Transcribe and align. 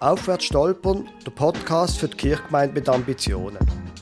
Aufwärts 0.00 0.44
stolpern, 0.44 1.08
der 1.26 1.32
Podcast 1.32 1.98
für 1.98 2.06
die 2.06 2.16
Kirchgemeinde 2.16 2.74
mit 2.74 2.88
Ambitionen. 2.88 3.58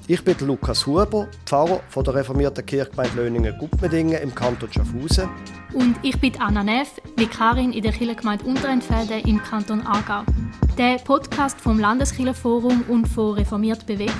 Ich 0.07 0.23
bin 0.23 0.37
Lukas 0.41 0.87
Huber, 0.87 1.27
Pfarrer 1.47 1.81
von 1.89 2.05
der 2.05 2.15
reformierten 2.17 2.65
Kirchgemeinde 2.67 3.17
Löningen-Gutmedingen 3.17 4.23
im 4.23 4.35
Kanton 4.35 4.71
Schaffhausen. 4.71 5.29
Und 5.73 5.97
ich 6.03 6.21
bin 6.21 6.39
Anna 6.39 6.63
Neff, 6.63 7.01
Vikarin 7.17 7.73
in 7.73 7.83
der 7.83 7.93
Kirchgemeinde 7.93 8.45
Unterentfelde 8.45 9.21
im 9.27 9.43
Kanton 9.43 9.81
Aargau. 9.87 10.31
Der 10.77 10.99
Podcast 10.99 11.59
vom 11.61 11.79
Landeskirchenforum 11.79 12.85
und 12.89 13.09
von 13.09 13.35
Reformiert 13.35 13.87
bewegt 13.87 14.13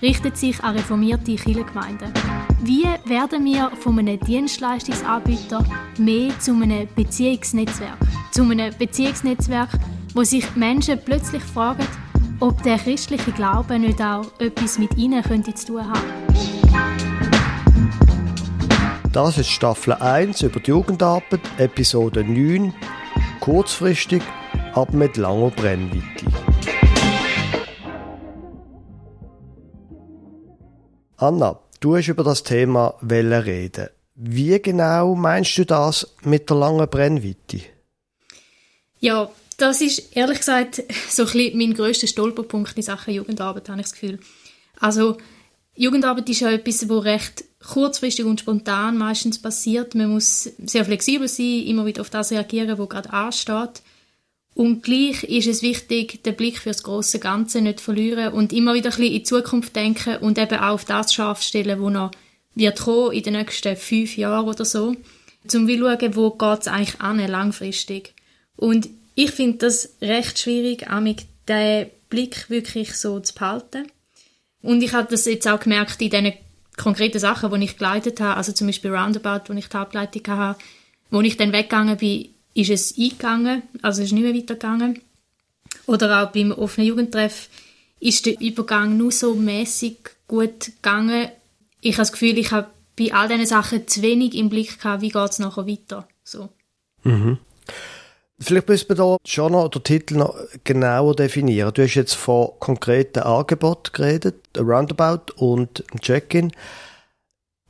richtet 0.00 0.36
sich 0.36 0.62
an 0.62 0.76
reformierte 0.76 1.36
Kirchengemeinden. 1.36 2.12
Wie 2.62 2.84
werden 3.04 3.44
wir 3.44 3.70
von 3.80 3.98
einem 3.98 4.18
Dienstleistungsanbieter 4.20 5.64
mehr 5.98 6.38
zu 6.38 6.52
einem 6.52 6.88
Beziehungsnetzwerk? 6.94 7.98
Zu 8.32 8.42
einem 8.42 8.74
Beziehungsnetzwerk, 8.78 9.70
wo 10.14 10.24
sich 10.24 10.56
Menschen 10.56 10.98
plötzlich 11.04 11.42
fragen, 11.42 11.86
ob 12.40 12.62
der 12.62 12.78
christliche 12.78 13.32
Glaube 13.32 13.78
nicht 13.78 14.00
auch 14.00 14.26
etwas 14.38 14.78
mit 14.78 14.96
ihnen 14.96 15.22
könnte 15.22 15.54
zu 15.54 15.66
tun 15.66 15.88
haben. 15.88 16.28
Das 19.12 19.38
ist 19.38 19.48
Staffel 19.48 19.94
1 19.94 20.42
über 20.42 20.60
die 20.60 20.70
Jugendarbeit, 20.70 21.40
Episode 21.56 22.22
9, 22.22 22.72
kurzfristig, 23.40 24.22
aber 24.74 24.94
mit 24.94 25.16
langer 25.16 25.50
Brennweite. 25.50 26.26
Anna, 31.16 31.58
du 31.80 31.96
hast 31.96 32.08
über 32.08 32.22
das 32.22 32.44
Thema 32.44 32.94
Welle 33.00 33.44
reden. 33.44 33.88
Wie 34.14 34.60
genau 34.60 35.14
meinst 35.14 35.56
du 35.58 35.64
das 35.64 36.14
mit 36.22 36.48
der 36.48 36.56
langen 36.58 36.88
Brennweite? 36.88 37.60
Ja, 39.00 39.28
das 39.58 39.80
ist 39.80 40.16
ehrlich 40.16 40.38
gesagt 40.38 40.82
so 41.10 41.24
ein 41.24 41.32
bisschen 41.32 41.58
mein 41.58 41.74
grösster 41.74 42.06
Stolperpunkt 42.06 42.76
in 42.76 42.82
Sachen 42.82 43.12
Jugendarbeit, 43.12 43.68
habe 43.68 43.80
ich 43.80 43.86
das 43.86 43.92
Gefühl. 43.92 44.18
Also, 44.80 45.18
Jugendarbeit 45.74 46.28
ist 46.30 46.40
ja 46.40 46.50
etwas, 46.50 46.88
wo 46.88 46.98
recht 46.98 47.44
kurzfristig 47.64 48.24
und 48.24 48.40
spontan 48.40 48.96
meistens 48.96 49.40
passiert. 49.40 49.94
Man 49.94 50.10
muss 50.10 50.50
sehr 50.64 50.84
flexibel 50.84 51.28
sein, 51.28 51.64
immer 51.66 51.86
wieder 51.86 52.00
auf 52.00 52.10
das 52.10 52.30
reagieren, 52.30 52.78
was 52.78 52.88
gerade 52.88 53.12
ansteht. 53.12 53.82
Und 54.54 54.82
gleich 54.82 55.22
ist 55.24 55.46
es 55.46 55.62
wichtig, 55.62 56.22
den 56.24 56.34
Blick 56.34 56.58
für 56.58 56.70
das 56.70 56.82
große 56.82 57.20
Ganze 57.20 57.60
nicht 57.60 57.80
verlieren 57.80 58.32
und 58.32 58.52
immer 58.52 58.74
wieder 58.74 58.90
ein 58.90 58.96
bisschen 58.96 59.12
in 59.12 59.18
die 59.18 59.22
Zukunft 59.22 59.76
denken 59.76 60.16
und 60.16 60.38
eben 60.38 60.58
auch 60.58 60.74
auf 60.74 60.84
das 60.84 61.14
scharf 61.14 61.42
stellen, 61.42 61.80
wo 61.80 61.90
noch 61.90 62.10
wird 62.54 62.80
kommen 62.80 63.12
in 63.12 63.22
den 63.22 63.34
nächsten 63.34 63.76
fünf 63.76 64.16
Jahren 64.16 64.48
oder 64.48 64.64
so, 64.64 64.96
zum 65.46 65.68
zu 65.68 65.78
schauen, 65.78 66.16
wo 66.16 66.30
geht 66.30 66.60
es 66.60 66.68
eigentlich 66.68 67.00
an, 67.00 67.24
langfristig. 67.24 68.14
Und 68.56 68.88
ich 69.18 69.32
finde 69.32 69.58
das 69.58 69.96
recht 70.00 70.38
schwierig, 70.38 70.86
mit 71.00 71.26
diesen 71.48 71.90
Blick 72.08 72.48
wirklich 72.50 72.94
so 72.94 73.18
zu 73.18 73.34
behalten. 73.34 73.90
Und 74.62 74.80
ich 74.80 74.92
habe 74.92 75.10
das 75.10 75.24
jetzt 75.24 75.48
auch 75.48 75.58
gemerkt 75.58 76.00
in 76.00 76.10
diesen 76.10 76.34
konkreten 76.76 77.18
Sachen, 77.18 77.52
die 77.52 77.64
ich 77.64 77.76
geleitet 77.76 78.20
habe, 78.20 78.36
also 78.36 78.52
zum 78.52 78.68
Beispiel 78.68 78.94
Roundabout, 78.94 79.52
wo 79.52 79.58
ich 79.58 79.68
die 79.68 79.76
Hauptleitung 79.76 80.36
hatte, 80.36 80.60
wo 81.10 81.20
ich 81.20 81.36
dann 81.36 81.52
weggegangen 81.52 81.96
bin, 81.96 82.28
ist 82.54 82.70
es 82.70 82.96
eingegangen, 82.96 83.64
also 83.82 84.02
ist 84.02 84.12
nicht 84.12 84.22
mehr 84.22 84.34
weitergegangen. 84.34 85.00
Oder 85.86 86.22
auch 86.22 86.30
beim 86.30 86.52
offenen 86.52 86.86
Jugendtreff 86.86 87.48
ist 87.98 88.24
der 88.24 88.40
Übergang 88.40 88.96
nur 88.96 89.10
so 89.10 89.34
mäßig 89.34 89.96
gut 90.28 90.66
gegangen. 90.66 91.28
Ich 91.80 91.94
habe 91.94 92.02
das 92.02 92.12
Gefühl, 92.12 92.38
ich 92.38 92.52
habe 92.52 92.70
bei 92.96 93.12
all 93.12 93.26
diesen 93.26 93.46
Sachen 93.46 93.88
zu 93.88 94.00
wenig 94.00 94.36
im 94.36 94.48
Blick 94.48 94.78
gehabt, 94.78 95.02
wie 95.02 95.10
geht 95.10 95.30
es 95.30 95.40
nachher 95.40 95.66
weiter. 95.66 96.06
So. 96.22 96.50
Mhm. 97.02 97.38
Vielleicht 98.40 98.68
müssen 98.68 98.88
wir 98.90 98.96
da 98.96 99.16
schon 99.26 99.52
noch 99.52 99.68
den 99.68 99.82
Titel 99.82 100.16
noch 100.16 100.36
genauer 100.62 101.16
definieren. 101.16 101.74
Du 101.74 101.82
hast 101.82 101.94
jetzt 101.94 102.14
von 102.14 102.52
konkreten 102.60 103.20
Angeboten 103.20 103.90
geredet, 103.92 104.36
Roundabout 104.56 105.32
und 105.36 105.84
Check-in. 106.00 106.52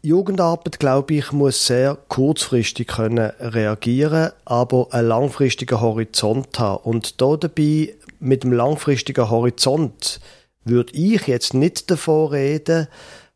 Jugendarbeit, 0.03 0.79
glaube 0.79 1.15
ich, 1.15 1.33
muss 1.33 1.67
sehr 1.67 1.97
kurzfristig 2.09 2.87
können 2.87 3.33
reagieren, 3.41 4.33
aber 4.45 4.89
einen 4.91 5.09
langfristigen 5.09 5.81
Horizont 5.81 6.59
haben. 6.59 6.85
Und 6.85 7.21
da 7.21 7.37
dabei 7.37 7.95
mit 8.21 8.45
dem 8.45 8.53
langfristigen 8.53 9.31
Horizont 9.31 10.21
würde 10.65 10.93
ich 10.93 11.27
jetzt 11.27 11.55
nicht 11.55 11.91
davon 11.91 12.29
reden 12.29 12.89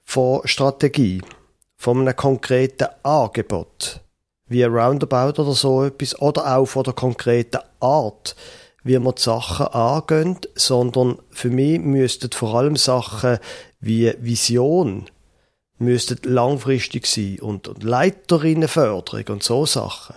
von 0.05 0.43
Strategie, 0.45 1.23
von 1.79 2.01
einem 2.01 2.15
konkreten 2.15 2.89
Angebot, 3.03 4.02
wie 4.53 4.63
Roundabout 4.65 5.41
oder 5.41 5.53
so 5.53 5.85
etwas, 5.85 6.21
oder 6.21 6.57
auch 6.57 6.67
von 6.67 6.85
der 6.85 6.93
konkreten 6.93 7.61
Art, 7.81 8.37
wie 8.85 8.99
man 8.99 9.15
die 9.15 9.23
Sachen 9.23 9.67
angehen, 9.67 10.39
sondern 10.55 11.19
für 11.31 11.51
mich 11.51 11.81
müssten 11.81 12.31
vor 12.33 12.55
allem 12.55 12.77
Sachen 12.77 13.39
wie 13.81 14.13
Vision, 14.21 15.07
müssten 15.79 16.19
langfristig 16.25 17.07
sein 17.07 17.39
und, 17.41 17.69
und 17.69 17.83
Leiterinnenförderung 17.83 19.25
und 19.29 19.43
so 19.43 19.67
Sachen. 19.67 20.17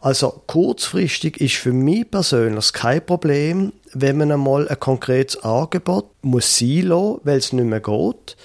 Also 0.00 0.42
kurzfristig 0.46 1.40
ist 1.40 1.54
für 1.54 1.72
mich 1.72 2.10
persönlich 2.10 2.74
kein 2.74 3.04
Problem, 3.04 3.72
wenn 3.94 4.18
man 4.18 4.32
einmal 4.32 4.68
ein 4.68 4.78
konkretes 4.78 5.42
Angebot 5.42 6.10
muss 6.20 6.58
sein 6.58 6.82
lassen, 6.82 7.20
weil 7.24 7.38
es 7.38 7.54
nicht 7.54 7.64
mehr 7.64 7.80
geht. 7.80 8.36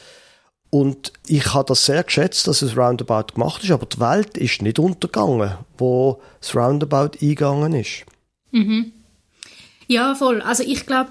Und 0.71 1.13
ich 1.27 1.53
habe 1.53 1.65
das 1.67 1.85
sehr 1.85 2.03
geschätzt, 2.03 2.47
dass 2.47 2.61
es 2.61 2.77
Roundabout 2.77 3.33
gemacht 3.33 3.63
ist, 3.63 3.71
aber 3.71 3.87
die 3.87 3.99
Welt 3.99 4.37
ist 4.37 4.61
nicht 4.61 4.77
untergegangen, 4.77 5.57
wo 5.77 6.21
das 6.39 6.55
Roundabout 6.55 7.17
eingegangen 7.21 7.73
ist. 7.73 8.05
Mhm. 8.51 8.91
Ja, 9.87 10.13
voll. 10.13 10.41
Also 10.41 10.63
ich 10.63 10.85
glaube, 10.85 11.09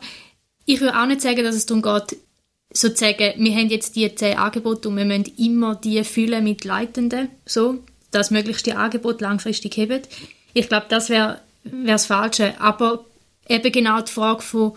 ich 0.64 0.80
würde 0.80 0.98
auch 0.98 1.06
nicht 1.06 1.22
sagen, 1.22 1.42
dass 1.42 1.56
es 1.56 1.66
darum 1.66 1.82
geht, 1.82 2.19
sozusagen, 2.72 3.42
wir 3.42 3.54
haben 3.54 3.69
jetzt 3.69 3.96
die 3.96 4.14
zehn 4.14 4.36
Angebote 4.36 4.88
und 4.88 4.96
wir 4.96 5.04
müssen 5.04 5.32
immer 5.36 5.75
die 5.75 6.04
füllen 6.04 6.44
mit 6.44 6.64
Leitenden, 6.64 7.28
so, 7.44 7.78
dass 8.10 8.30
möglichst 8.30 8.66
die 8.66 8.75
Angebote 8.75 9.25
langfristig 9.25 9.76
heben. 9.76 10.02
Ich 10.54 10.69
glaube, 10.69 10.86
das 10.88 11.08
wäre 11.08 11.40
das 11.64 12.06
Falsche. 12.06 12.60
Aber 12.60 13.04
eben 13.48 13.72
genau 13.72 14.00
die 14.02 14.12
Frage 14.12 14.42
von, 14.42 14.75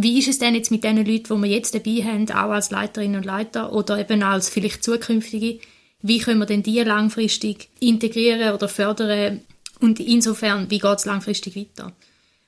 wie 0.00 0.18
ist 0.18 0.28
es 0.28 0.38
denn 0.38 0.54
jetzt 0.54 0.70
mit 0.70 0.84
den 0.84 0.96
Leuten, 0.96 1.34
die 1.34 1.42
wir 1.42 1.50
jetzt 1.50 1.74
dabei 1.74 2.04
haben, 2.04 2.30
auch 2.30 2.52
als 2.52 2.70
Leiterinnen 2.70 3.16
und 3.16 3.24
Leiter 3.24 3.72
oder 3.72 3.98
eben 3.98 4.22
als 4.22 4.48
vielleicht 4.48 4.84
zukünftige, 4.84 5.58
wie 6.02 6.18
können 6.20 6.38
wir 6.38 6.46
denn 6.46 6.62
die 6.62 6.80
langfristig 6.80 7.68
integrieren 7.80 8.54
oder 8.54 8.68
fördern 8.68 9.40
und 9.80 9.98
insofern, 9.98 10.70
wie 10.70 10.78
geht 10.78 10.98
es 10.98 11.04
langfristig 11.04 11.56
weiter? 11.56 11.92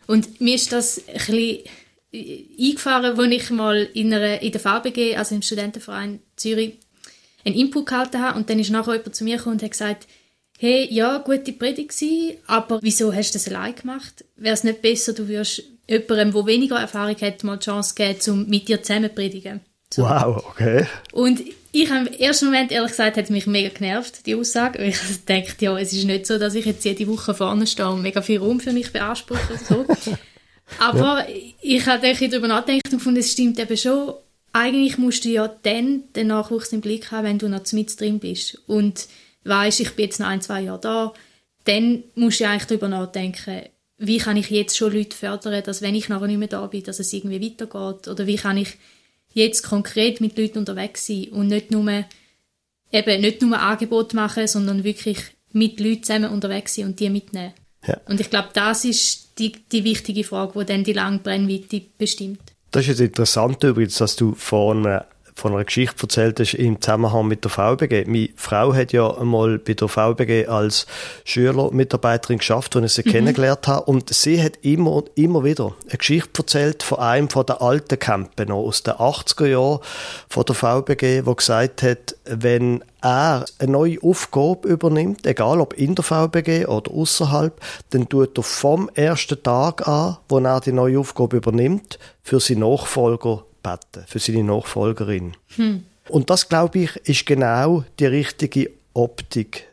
Und 0.07 0.41
mir 0.41 0.55
ist 0.55 0.71
das 0.71 1.03
ein 1.09 1.15
bisschen 1.15 1.65
eingefahren, 2.13 3.19
als 3.19 3.33
ich 3.33 3.51
mal 3.51 3.89
in, 3.95 4.15
einer, 4.15 4.43
in 4.43 4.53
der 4.53 4.61
VBG, 4.61 5.17
also 5.17 5.35
im 5.35 5.43
Studentenverein 5.43 6.21
Zürich, 6.37 6.79
einen 7.45 7.57
Input 7.57 7.87
gehalten 7.87 8.21
habe. 8.21 8.39
Und 8.39 8.51
dann 8.51 8.59
ist 8.59 8.71
nachher 8.71 8.95
jemand 8.95 9.15
zu 9.15 9.25
mir 9.25 9.37
gekommen 9.37 9.57
und 9.57 9.63
hat 9.63 9.71
gesagt, 9.71 10.07
hey, 10.59 10.87
ja, 10.93 11.19
gute 11.19 11.53
Predigt 11.53 11.91
gewesen, 11.91 12.37
aber 12.47 12.81
wieso 12.83 13.15
hast 13.15 13.31
du 13.31 13.39
das 13.39 13.49
allein 13.49 13.75
gemacht? 13.75 14.25
Wäre 14.37 14.55
es 14.55 14.65
nicht 14.65 14.83
besser, 14.83 15.15
du 15.15 15.27
würdest 15.27 15.63
jemandem, 15.91 16.33
der 16.33 16.47
weniger 16.47 16.81
Erfahrung 16.81 17.17
hat, 17.21 17.45
mal 17.45 17.57
die 17.57 17.65
Chance 17.65 17.95
geben, 17.95 18.19
um 18.29 18.47
mit 18.47 18.69
dir 18.69 18.83
zusammen 18.83 19.11
zu 19.11 19.15
predigen? 19.15 19.61
So. 19.93 20.03
Wow, 20.03 20.45
okay. 20.49 20.87
Und 21.13 21.43
ich 21.73 21.91
habe 21.91 22.09
im 22.09 22.15
ersten 22.15 22.47
Moment, 22.47 22.73
ehrlich 22.73 22.91
gesagt, 22.91 23.17
hat 23.17 23.31
mich 23.31 23.47
mega 23.47 23.69
genervt, 23.69 24.27
die 24.27 24.35
Aussage. 24.35 24.79
Weil 24.79 24.89
ich 24.89 25.25
dachte, 25.25 25.65
ja, 25.65 25.79
es 25.79 25.93
ist 25.93 26.05
nicht 26.05 26.27
so, 26.27 26.39
dass 26.39 26.55
ich 26.55 26.65
jetzt 26.65 26.85
jede 26.85 27.07
Woche 27.07 27.35
vorne 27.35 27.67
stehe 27.67 27.89
und 27.89 28.03
mega 28.03 28.23
viel 28.23 28.39
Raum 28.39 28.61
für 28.61 28.73
mich 28.73 28.93
beanspruche. 28.93 29.59
So. 29.69 29.85
Aber 30.79 31.29
ja. 31.29 31.37
ich 31.61 31.87
habe 31.87 32.15
darüber 32.15 32.49
nachgedacht 32.49 32.93
und 32.93 32.99
gefunden, 32.99 33.21
es 33.21 33.33
stimmt 33.33 33.59
eben 33.59 33.77
schon. 33.77 34.15
Eigentlich 34.53 34.99
musst 34.99 35.25
du 35.25 35.29
ja 35.29 35.49
dann 35.63 36.05
den 36.15 36.29
Nachwuchs 36.29 36.73
im 36.73 36.81
Blick 36.81 37.13
haben, 37.13 37.25
wenn 37.25 37.39
du 37.39 37.49
noch 37.49 37.73
mit 37.73 38.01
drin 38.01 38.19
bist. 38.19 38.61
Und 38.67 39.07
weißt, 39.45 39.81
ich 39.81 39.95
bin 39.95 40.07
jetzt 40.07 40.21
noch 40.21 40.27
ein, 40.27 40.41
zwei 40.41 40.63
Jahre 40.63 40.81
da. 40.81 41.15
Dann 41.65 42.03
musst 42.15 42.41
du 42.41 42.49
eigentlich 42.49 42.67
darüber 42.67 42.89
nachdenken, 42.89 43.63
wie 44.01 44.17
kann 44.19 44.39
ich 44.39 44.49
jetzt 44.49 44.79
schon 44.79 44.95
Leute 44.95 45.15
fördern, 45.15 45.63
dass 45.63 45.83
wenn 45.83 45.95
ich 45.95 46.09
nachher 46.09 46.27
nicht 46.27 46.39
mehr 46.39 46.49
da 46.49 46.67
bin, 46.67 46.83
dass 46.83 46.99
es 46.99 47.13
irgendwie 47.13 47.45
weitergeht. 47.45 48.09
Oder 48.09 48.27
wie 48.27 48.37
kann 48.37 48.57
ich 48.57 48.79
jetzt 49.35 49.63
konkret 49.63 50.23
mit 50.23 50.39
Leuten 50.39 50.59
unterwegs 50.59 51.07
sein 51.07 51.29
und 51.29 51.49
nicht 51.49 51.71
nur, 51.71 52.05
eben 52.93 53.21
nicht 53.21 53.43
nur 53.43 53.61
Angebot 53.61 54.15
machen, 54.15 54.49
sondern 54.49 54.85
wirklich 54.85 55.19
mit 55.53 55.79
Leuten 55.81 56.03
zusammen 56.03 56.31
unterwegs 56.31 56.75
sein 56.75 56.87
und 56.87 56.99
die 56.99 57.11
mitnehmen. 57.11 57.53
Ja. 57.87 58.01
Und 58.07 58.21
ich 58.21 58.31
glaube, 58.31 58.49
das 58.55 58.87
ist 58.87 59.39
die, 59.39 59.53
die 59.71 59.85
wichtige 59.85 60.25
Frage, 60.25 60.59
die 60.59 60.65
dann 60.67 60.85
die 60.85 60.93
lange 60.95 61.19
Brennweite 61.19 61.83
bestimmt. 61.99 62.41
Das 62.71 62.83
ist 62.83 62.89
jetzt 62.89 63.01
interessant 63.01 63.63
übrigens, 63.63 63.99
dass 63.99 64.17
du 64.17 64.35
von 64.35 64.87
einer 64.87 65.07
von 65.35 65.53
einer 65.53 65.65
Geschichte 65.65 66.03
erzählt 66.03 66.41
hast 66.41 66.55
im 66.55 66.81
Zusammenhang 66.81 67.29
mit 67.29 67.45
der 67.45 67.51
VBG. 67.51 68.05
Meine 68.07 68.29
Frau 68.37 68.75
hat 68.75 68.93
ja 68.93 69.11
einmal 69.17 69.59
bei 69.59 69.75
der 69.75 69.89
VBG 69.89 70.47
als 70.47 70.87
Schülermitarbeiterin 71.25 72.39
geschafft, 72.39 72.77
als 72.77 72.99
ich 72.99 73.05
sie 73.05 73.09
mhm. 73.09 73.13
kennengelernt 73.13 73.67
habe. 73.67 73.85
Und 73.85 74.13
sie 74.13 74.43
hat 74.43 74.59
immer 74.63 75.03
immer 75.15 75.45
wieder 75.45 75.75
eine 75.89 75.99
Geschichte 75.99 76.43
erzählt 76.43 76.83
von 76.83 76.99
einem 76.99 77.29
von 77.29 77.47
den 77.47 77.57
alten 77.57 77.99
Campen 77.99 78.49
noch 78.49 78.65
aus 78.65 78.83
den 78.83 78.95
80er 78.95 79.47
Jahren 79.47 79.81
von 80.29 80.45
der 80.45 80.55
VBG, 80.55 81.27
wo 81.27 81.35
gesagt 81.35 81.83
hat, 81.83 82.17
wenn 82.25 82.83
er 83.03 83.45
eine 83.59 83.73
neue 83.73 84.03
Aufgabe 84.03 84.69
übernimmt, 84.69 85.27
egal 85.27 85.61
ob 85.61 85.75
in 85.75 85.95
der 85.95 86.05
VBG 86.05 86.67
oder 86.67 86.91
außerhalb, 86.91 87.59
dann 87.91 88.09
tut 88.09 88.37
er 88.37 88.43
vom 88.43 88.91
ersten 88.95 89.43
Tag 89.43 89.87
an, 89.89 90.19
wo 90.29 90.39
er 90.39 90.61
die 90.61 90.73
neue 90.73 90.99
Aufgabe 90.99 91.39
übernimmt, 91.39 91.99
für 92.23 92.41
seinen 92.41 92.61
Nachfolger 92.61 93.45
beten, 93.63 94.05
für 94.07 94.19
seine 94.19 94.45
Nachfolgerin. 94.45 95.35
Hm. 95.57 95.85
Und 96.09 96.31
das, 96.31 96.49
glaube 96.49 96.81
ich, 96.81 96.97
ist 96.97 97.27
genau 97.27 97.85
die 97.99 98.07
richtige 98.07 98.71
Optik. 98.95 99.69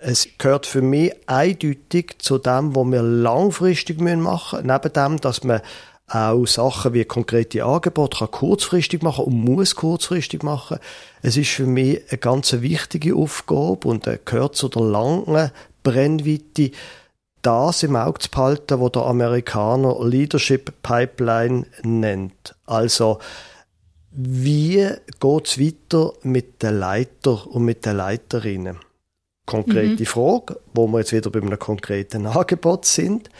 Es 0.00 0.28
gehört 0.38 0.66
für 0.66 0.82
mich 0.82 1.12
eindeutig 1.26 2.16
zu 2.18 2.38
dem, 2.38 2.76
was 2.76 2.86
wir 2.86 3.02
langfristig 3.02 4.00
machen 4.00 4.22
müssen, 4.22 4.66
neben 4.66 4.92
dem, 4.92 5.20
dass 5.20 5.42
man 5.42 5.60
auch 6.06 6.46
Sachen 6.46 6.94
wie 6.94 7.04
konkrete 7.04 7.64
Angebote 7.64 8.18
kann 8.18 8.30
kurzfristig 8.30 9.02
machen 9.02 9.26
und 9.26 9.44
muss 9.44 9.74
kurzfristig 9.74 10.42
machen. 10.42 10.78
Es 11.20 11.36
ist 11.36 11.50
für 11.50 11.66
mich 11.66 12.00
eine 12.10 12.18
ganz 12.18 12.52
wichtige 12.52 13.14
Aufgabe 13.14 13.88
und 13.88 14.08
gehört 14.24 14.56
zu 14.56 14.68
der 14.68 14.82
langen 14.82 15.50
Brennweite, 15.82 16.70
das 17.42 17.82
im 17.82 17.96
Auge 17.96 18.20
zu 18.20 18.30
behalten, 18.30 18.80
was 18.80 18.92
der 18.92 19.02
Amerikaner 19.02 20.04
Leadership 20.04 20.72
Pipeline 20.82 21.66
nennt. 21.82 22.54
Also, 22.66 23.18
wie 24.10 24.88
geht's 25.20 25.60
weiter 25.60 26.12
mit 26.22 26.62
den 26.62 26.78
Leiter 26.78 27.46
und 27.46 27.64
mit 27.64 27.86
den 27.86 27.96
Leiterinnen? 27.96 28.78
Konkrete 29.46 30.02
mhm. 30.02 30.06
Frage, 30.06 30.60
wo 30.74 30.86
wir 30.88 30.98
jetzt 30.98 31.12
wieder 31.12 31.30
bei 31.30 31.40
einem 31.40 31.58
konkreten 31.58 32.26
Angebot 32.26 32.84
sind. 32.84 33.30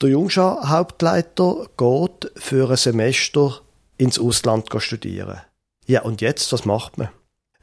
Der 0.00 0.08
Jungschar-Hauptleiter 0.08 1.66
geht 1.76 2.32
für 2.36 2.70
ein 2.70 2.76
Semester 2.76 3.60
ins 3.96 4.18
Ausland 4.18 4.68
studieren. 4.78 5.40
Ja, 5.86 6.02
und 6.02 6.20
jetzt, 6.20 6.52
was 6.52 6.64
macht 6.64 6.98
man? 6.98 7.10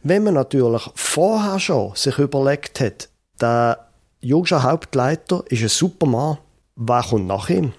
Wenn 0.04 0.24
man 0.24 0.36
natürlich 0.36 0.90
vorher 0.96 1.60
schon 1.60 1.96
sich 1.96 2.18
überlegt 2.18 2.80
hat, 2.80 3.10
der 3.40 3.91
Jungschar-Hauptleiter 4.22 5.44
ist 5.50 5.64
ein 5.64 5.70
super 5.70 6.06
Mann, 6.06 6.38
wer 6.76 7.04
kommt 7.04 7.28
nach 7.28 7.50
ihm? 7.50 7.74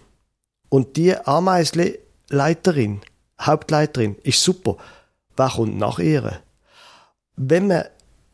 Und 0.68 0.96
die 0.96 1.16
Ameisleiterin, 1.16 3.00
Hauptleiterin, 3.40 4.16
ist 4.22 4.42
super, 4.42 4.76
wer 5.36 5.48
kommt 5.48 5.78
nach 5.78 5.98
ihr? 5.98 6.40
Wenn 7.36 7.68
man 7.68 7.84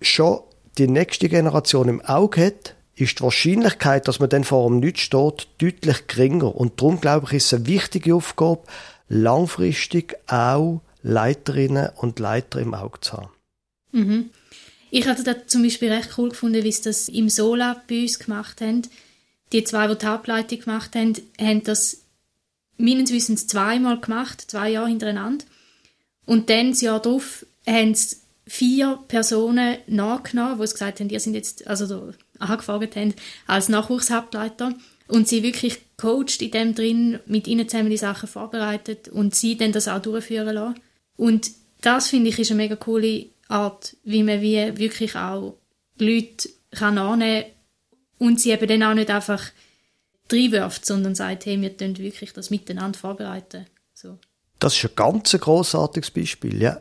schon 0.00 0.40
die 0.78 0.88
nächste 0.88 1.28
Generation 1.28 1.88
im 1.88 2.00
Auge 2.00 2.46
hat, 2.46 2.74
ist 2.94 3.18
die 3.18 3.22
Wahrscheinlichkeit, 3.22 4.08
dass 4.08 4.20
man 4.20 4.28
dann 4.28 4.44
vor 4.44 4.68
dem 4.68 4.80
Nichts 4.80 5.00
steht, 5.00 5.48
deutlich 5.58 6.06
geringer. 6.06 6.54
Und 6.54 6.80
darum, 6.80 7.00
glaube 7.00 7.26
ich, 7.26 7.34
ist 7.34 7.46
es 7.46 7.54
eine 7.54 7.66
wichtige 7.66 8.14
Aufgabe, 8.14 8.62
langfristig 9.08 10.16
auch 10.26 10.80
Leiterinnen 11.02 11.90
und 11.96 12.18
Leiter 12.18 12.60
im 12.60 12.74
Auge 12.74 13.00
zu 13.00 13.12
haben. 13.18 13.30
Mhm. 13.92 14.30
Ich 14.90 15.06
hatte 15.06 15.22
das 15.22 15.46
zum 15.46 15.62
Beispiel 15.62 15.92
recht 15.92 16.10
cool 16.18 16.30
gefunden, 16.30 16.64
wie 16.64 16.72
sie 16.72 16.82
das 16.82 17.08
im 17.08 17.28
Sola 17.28 17.82
bei 17.88 18.02
uns 18.02 18.18
gemacht 18.18 18.60
haben. 18.60 18.82
Die 19.52 19.64
zwei, 19.64 19.86
die 19.86 19.98
die 19.98 20.06
Hauptleitung 20.06 20.60
gemacht 20.60 20.94
haben, 20.94 21.14
haben 21.40 21.62
das 21.62 22.02
meines 22.78 23.12
Wissens 23.12 23.46
zweimal 23.46 24.00
gemacht, 24.00 24.50
zwei 24.50 24.70
Jahre 24.70 24.88
hintereinander. 24.88 25.44
Und 26.26 26.50
dann, 26.50 26.70
das 26.70 26.80
Jahr 26.80 27.00
darauf, 27.00 27.44
haben 27.66 27.94
sie 27.94 28.16
vier 28.46 28.98
Personen 29.08 29.78
nachgenommen, 29.86 30.58
die 30.58 30.70
gesagt 30.70 31.00
haben, 31.00 31.10
ihr 31.10 31.20
sind 31.20 31.34
jetzt, 31.34 31.66
also 31.66 32.12
angefragt 32.38 32.96
haben, 32.96 33.14
als 33.46 33.68
Nachwuchshauptleiter 33.68 34.74
und 35.08 35.28
sie 35.28 35.42
wirklich 35.42 35.80
coacht 35.96 36.40
in 36.40 36.50
dem 36.50 36.74
drin, 36.74 37.18
mit 37.26 37.46
ihnen 37.46 37.68
zusammen 37.68 37.90
die 37.90 37.96
Sachen 37.96 38.28
vorbereitet 38.28 39.08
und 39.08 39.34
sie 39.34 39.56
dann 39.56 39.72
das 39.72 39.88
auch 39.88 40.00
durchführen 40.00 40.54
lassen. 40.54 40.80
Und 41.16 41.50
das 41.80 42.08
finde 42.08 42.30
ich 42.30 42.38
ist 42.38 42.50
eine 42.50 42.58
mega 42.58 42.76
coole 42.76 43.26
Art, 43.48 43.96
wie 44.04 44.22
man 44.22 44.40
wie 44.40 44.78
wirklich 44.78 45.16
auch 45.16 45.56
Leute 45.98 46.48
kann 46.70 46.98
annehmen 46.98 47.46
und 48.18 48.40
sie 48.40 48.50
eben 48.50 48.68
dann 48.68 48.82
auch 48.82 48.94
nicht 48.94 49.10
einfach 49.10 49.42
reinwirft, 50.30 50.84
sondern 50.84 51.14
sagt, 51.14 51.46
hey, 51.46 51.60
wir 51.60 51.76
tun 51.76 51.96
wirklich 51.98 52.32
das 52.32 52.50
miteinander 52.50 52.98
vorbereiten. 52.98 53.66
So. 53.94 54.18
Das 54.58 54.76
ist 54.76 54.84
ein 54.84 54.96
ganz 54.96 55.32
großartiges 55.32 56.10
Beispiel, 56.10 56.60
ja. 56.60 56.80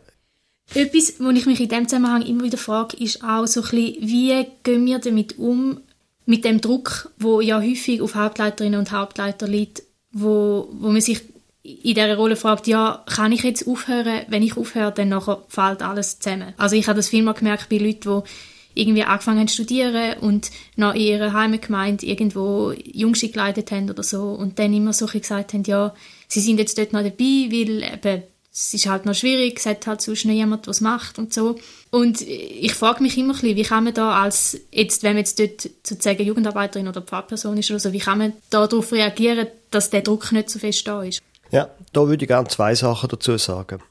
Etwas, 0.73 1.13
wo 1.19 1.29
ich 1.29 1.45
mich 1.45 1.61
in 1.61 1.69
dem 1.69 1.87
Zusammenhang 1.87 2.23
immer 2.23 2.43
wieder 2.43 2.57
frage, 2.57 2.97
ist 2.97 3.23
auch 3.23 3.47
so 3.47 3.61
ein 3.61 3.69
bisschen, 3.69 4.07
wie 4.07 4.45
gehen 4.63 4.85
wir 4.85 4.99
damit 4.99 5.37
um, 5.37 5.81
mit 6.25 6.43
dem 6.43 6.59
Druck, 6.59 7.11
wo 7.17 7.39
ja 7.39 7.61
häufig 7.61 8.01
auf 8.01 8.15
Hauptleiterinnen 8.15 8.79
und 8.79 8.91
Hauptleiter 8.91 9.47
liegt, 9.47 9.83
wo, 10.11 10.67
wo 10.73 10.89
man 10.89 10.99
sich 10.99 11.21
in 11.67 11.95
dieser 11.95 12.15
Rolle 12.15 12.37
fragt, 12.37 12.67
ja, 12.67 13.03
kann 13.05 13.33
ich 13.33 13.43
jetzt 13.43 13.67
aufhören? 13.67 14.21
Wenn 14.29 14.41
ich 14.41 14.55
aufhöre, 14.55 14.93
dann 14.93 15.13
fällt 15.49 15.81
alles 15.81 16.19
zusammen. 16.19 16.53
Also 16.55 16.77
ich 16.77 16.87
habe 16.87 16.95
das 16.95 17.09
viel 17.09 17.23
mal 17.23 17.33
gemerkt 17.33 17.67
bei 17.67 17.77
Leuten, 17.77 18.23
die 18.23 18.81
irgendwie 18.81 19.03
angefangen 19.03 19.39
haben 19.39 19.47
zu 19.47 19.55
studieren 19.55 20.19
und 20.19 20.49
noch 20.75 20.93
in 20.93 21.01
ihrer 21.01 21.33
Heimatgemeinde 21.33 22.05
irgendwo 22.05 22.71
Jungschule 22.71 23.31
geleitet 23.31 23.71
haben 23.71 23.89
oder 23.89 24.03
so 24.03 24.31
und 24.31 24.59
dann 24.59 24.73
immer 24.73 24.93
so 24.93 25.07
gesagt 25.07 25.53
haben, 25.53 25.63
ja, 25.63 25.93
sie 26.27 26.39
sind 26.39 26.59
jetzt 26.59 26.77
dort 26.77 26.93
noch 26.93 27.03
dabei, 27.03 27.49
weil 27.49 27.83
eben 27.83 28.23
es 28.53 28.73
ist 28.73 28.87
halt 28.87 29.05
noch 29.05 29.13
schwierig, 29.13 29.59
es 29.59 29.67
hat 29.67 29.85
halt 29.85 30.01
sonst 30.01 30.25
noch 30.25 30.33
jemand, 30.33 30.67
was 30.67 30.81
macht 30.81 31.19
und 31.19 31.31
so. 31.31 31.59
Und 31.91 32.21
ich 32.21 32.73
frage 32.73 33.03
mich 33.03 33.15
immer 33.17 33.33
ein 33.33 33.39
bisschen, 33.39 33.55
wie 33.55 33.63
kann 33.63 33.83
man 33.83 33.93
da 33.93 34.19
als, 34.19 34.59
jetzt, 34.71 35.03
wenn 35.03 35.11
man 35.11 35.19
jetzt 35.19 35.39
dort 35.39 35.69
sozusagen 35.83 36.23
Jugendarbeiterin 36.23 36.87
oder 36.87 37.03
Pfarrperson 37.03 37.57
ist 37.57 37.69
oder 37.69 37.79
so, 37.79 37.93
wie 37.93 37.99
kann 37.99 38.17
man 38.17 38.33
da 38.49 38.65
darauf 38.65 38.91
reagieren, 38.91 39.47
dass 39.69 39.91
der 39.91 40.01
Druck 40.01 40.31
nicht 40.31 40.49
so 40.49 40.57
fest 40.57 40.87
da 40.87 41.03
ist? 41.03 41.21
Ja, 41.51 41.69
da 41.93 42.07
würde 42.07 42.23
ich 42.23 42.27
gerne 42.27 42.47
zwei 42.47 42.75
Sachen 42.75 43.09
dazu 43.09 43.37
sagen. 43.37 43.81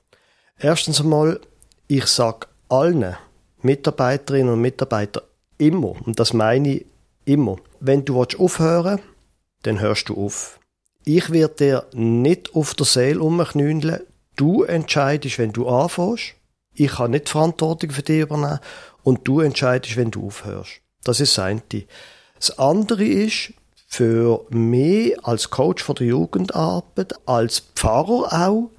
Erstens 0.58 1.00
einmal, 1.00 1.40
ich 1.86 2.06
sage 2.06 2.46
allen 2.68 3.16
Mitarbeiterinnen 3.62 4.52
und 4.52 4.60
Mitarbeitern 4.60 5.22
immer, 5.58 5.94
und 6.06 6.18
das 6.18 6.32
meine 6.32 6.68
ich 6.68 6.86
immer, 7.24 7.56
wenn 7.80 8.04
du 8.04 8.22
aufhören 8.22 8.98
willst, 8.98 9.04
dann 9.62 9.80
hörst 9.80 10.08
du 10.08 10.24
auf. 10.24 10.60
Ich 11.04 11.30
werde 11.30 11.54
dir 11.54 11.86
nicht 11.92 12.54
auf 12.54 12.74
der 12.74 12.86
Seele 12.86 13.20
umknündeln, 13.20 14.00
Du 14.36 14.64
entscheidest, 14.64 15.38
wenn 15.38 15.52
du 15.52 15.66
anfängst. 15.66 16.34
Ich 16.74 16.92
kann 16.92 17.12
nicht 17.12 17.30
Verantwortung 17.30 17.90
für 17.90 18.02
dich 18.02 18.20
übernehmen. 18.20 18.60
Und 19.02 19.26
du 19.26 19.40
entscheidest, 19.40 19.96
wenn 19.96 20.10
du 20.10 20.26
aufhörst. 20.26 20.82
Das 21.04 21.20
ist 21.20 21.38
das 21.38 21.44
eine. 21.44 21.62
Das 22.34 22.58
andere 22.58 23.04
ist, 23.04 23.54
für 23.96 24.44
mich 24.50 25.16
als 25.24 25.48
Coach 25.48 25.82
von 25.82 25.94
der 25.94 26.08
Jugendarbeit, 26.08 27.14
als 27.24 27.60
Pfarrer 27.74 28.46
auch, 28.46 28.70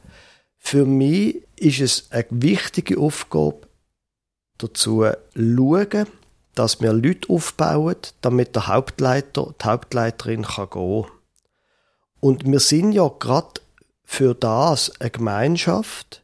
für 0.60 0.86
mich 0.86 1.42
ist 1.56 1.80
es 1.80 2.12
eine 2.12 2.28
wichtige 2.30 3.00
Aufgabe, 3.00 3.62
dazu 4.60 5.08
schauen, 5.34 6.06
dass 6.54 6.82
wir 6.82 6.94
Leute 6.94 7.30
aufbauen, 7.30 7.96
damit 8.22 8.56
der 8.56 8.68
Hauptleiter, 8.68 9.56
die 9.60 9.66
Hauptleiterin 9.66 10.44
kann 10.44 10.70
gehen. 10.70 11.06
Und 12.20 12.46
wir 12.46 12.60
sind 12.60 12.92
ja 12.92 13.08
gerade 13.08 13.62
für 14.04 14.36
das 14.36 15.02
eine 15.02 15.10
Gemeinschaft, 15.10 16.24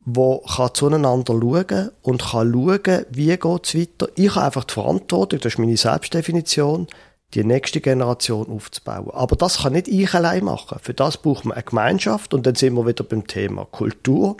wo 0.00 0.40
kann 0.40 0.74
zueinander 0.74 1.32
schauen 1.40 1.90
und 2.02 2.20
kann 2.20 2.52
schauen, 2.52 3.06
wie 3.08 3.34
geht 3.34 3.66
es 3.66 3.74
weiter. 3.74 4.08
Ich 4.14 4.34
habe 4.34 4.44
einfach 4.44 4.64
die 4.64 4.74
Verantwortung, 4.74 5.40
das 5.40 5.54
ist 5.54 5.58
meine 5.58 5.78
Selbstdefinition, 5.78 6.86
die 7.34 7.44
nächste 7.44 7.80
Generation 7.80 8.48
aufzubauen. 8.48 9.10
Aber 9.12 9.36
das 9.36 9.58
kann 9.58 9.72
nicht 9.72 9.88
ich 9.88 10.14
allein 10.14 10.44
machen. 10.44 10.78
Für 10.80 10.94
das 10.94 11.16
braucht 11.16 11.44
man 11.44 11.54
eine 11.54 11.64
Gemeinschaft 11.64 12.34
und 12.34 12.46
dann 12.46 12.54
sind 12.54 12.74
wir 12.74 12.86
wieder 12.86 13.04
beim 13.04 13.26
Thema 13.26 13.64
Kultur. 13.64 14.36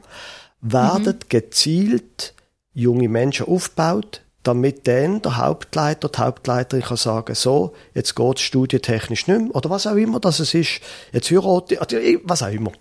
Werden 0.61 1.15
mhm. 1.15 1.29
gezielt 1.29 2.35
junge 2.73 3.09
Menschen 3.09 3.47
aufgebaut, 3.47 4.23
damit 4.43 4.87
dann 4.87 5.23
der 5.23 5.39
Hauptleiter, 5.39 6.09
die 6.09 6.19
Hauptleiterin 6.19 6.85
kann 6.85 6.97
sagen, 6.97 7.35
so, 7.35 7.75
jetzt 7.95 8.15
geht 8.15 8.37
es 8.37 8.43
studientechnisch 8.43 9.27
nicht 9.27 9.41
mehr, 9.41 9.55
oder 9.55 9.71
was 9.71 9.87
auch 9.87 9.97
immer 9.97 10.21
das 10.21 10.39
ist, 10.39 10.81
jetzt 11.13 11.31
heirate, 11.31 11.79
was 12.25 12.43
auch 12.43 12.53
immer, 12.53 12.73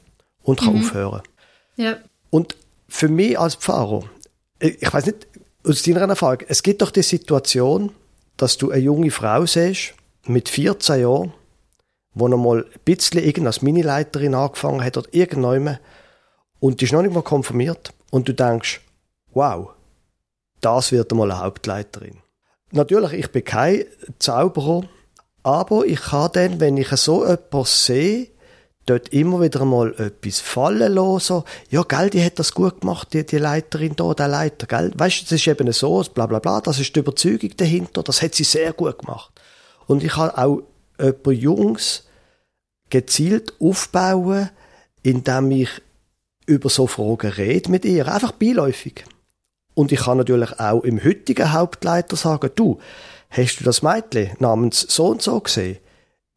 und 0.44 0.60
kann 0.60 0.76
mhm. 0.76 0.82
aufhören. 0.82 1.22
Ja. 1.76 1.98
Und 2.30 2.56
für 2.88 3.08
mich 3.08 3.40
als 3.40 3.56
Pfarrer, 3.56 4.04
ich 4.60 4.94
weiß 4.94 5.08
nicht, 5.08 5.28
aus 5.64 5.82
deiner 5.82 6.08
Erfahrung, 6.08 6.40
es 6.48 6.62
gibt 6.62 6.82
doch 6.82 6.92
die 6.92 7.02
Situation, 7.02 7.92
dass 8.38 8.58
du 8.58 8.72
eine 8.72 8.82
junge 8.82 9.12
Frau 9.12 9.46
siehst, 9.46 9.94
mit 10.28 10.50
14 10.50 11.02
Jahren, 11.02 11.34
die 12.14 12.24
noch 12.24 12.38
mal 12.38 12.64
ein 12.64 12.80
bisschen 12.84 13.48
als 13.48 13.62
Minileiterin 13.62 14.34
angefangen 14.34 14.84
hat 14.84 14.98
oder 14.98 15.14
irgendjemand 15.14 15.80
und 16.60 16.82
die 16.82 16.86
ist 16.86 16.94
noch 16.94 17.02
nicht 17.02 17.14
mal 17.14 17.22
konfirmiert 17.22 17.94
und 18.12 18.28
du 18.28 18.34
denkst, 18.34 18.82
wow, 19.34 19.70
das 20.62 20.92
wird 20.92 21.12
einmal 21.12 21.32
eine 21.32 21.42
Hauptleiterin. 21.42 22.18
Natürlich, 22.72 23.14
ich 23.14 23.32
bin 23.32 23.44
kein 23.44 23.86
Zauberer, 24.20 24.84
aber 25.44 25.86
ich 25.86 26.02
kann 26.02 26.32
dann, 26.34 26.60
wenn 26.60 26.78
ich 26.78 26.90
so 26.90 27.24
etwas 27.24 27.86
sehe, 27.86 28.30
dort 28.86 29.10
immer 29.10 29.42
wieder 29.42 29.66
mal 29.66 29.94
etwas 29.96 30.40
fallen 30.40 30.94
lassen. 30.94 31.44
Ja, 31.70 31.84
gell, 31.84 32.10
die 32.10 32.24
hat 32.24 32.40
das 32.40 32.54
gut 32.54 32.82
gemacht, 32.82 33.14
die, 33.14 33.26
die 33.26 33.38
Leiterin 33.38 33.96
da, 33.96 34.14
der 34.14 34.28
Leiter, 34.28 34.68
gell. 34.68 34.92
Weißt 34.96 35.22
du, 35.22 35.24
das 35.26 35.32
ist 35.34 35.48
eben 35.48 35.72
so, 35.72 36.04
bla, 36.14 36.28
bla, 36.28 36.40
bla, 36.40 36.62
das 36.62 36.80
ist 36.80 36.96
die 36.96 37.00
Überzeugung 37.00 37.52
dahinter, 37.58 38.04
das 38.04 38.22
hat 38.22 38.36
sie 38.36 38.44
sehr 38.44 38.74
gut 38.74 39.00
gemacht. 39.00 39.32
Und 39.88 40.04
ich 40.04 40.16
habe 40.16 40.38
auch 40.38 40.62
jemand 41.00 41.28
Jungs 41.28 42.04
gezielt 42.90 43.54
aufbauen, 43.60 44.50
indem 45.04 45.52
ich 45.52 45.70
über 46.46 46.70
so 46.70 46.86
Fragen 46.88 47.32
rede 47.32 47.72
mit 47.72 47.86
ihr, 47.86 48.08
einfach 48.08 48.34
beiläufig. 48.34 49.04
Und 49.74 49.92
ich 49.92 50.02
kann 50.02 50.18
natürlich 50.18 50.60
auch 50.60 50.84
im 50.84 51.04
heutigen 51.04 51.52
Hauptleiter 51.52 52.16
sagen, 52.16 52.52
du, 52.56 52.80
hast 53.30 53.60
du 53.60 53.64
das 53.64 53.82
Mädchen 53.82 54.32
namens 54.40 54.82
so 54.82 55.08
und 55.08 55.22
so 55.22 55.40
gesehen? 55.40 55.80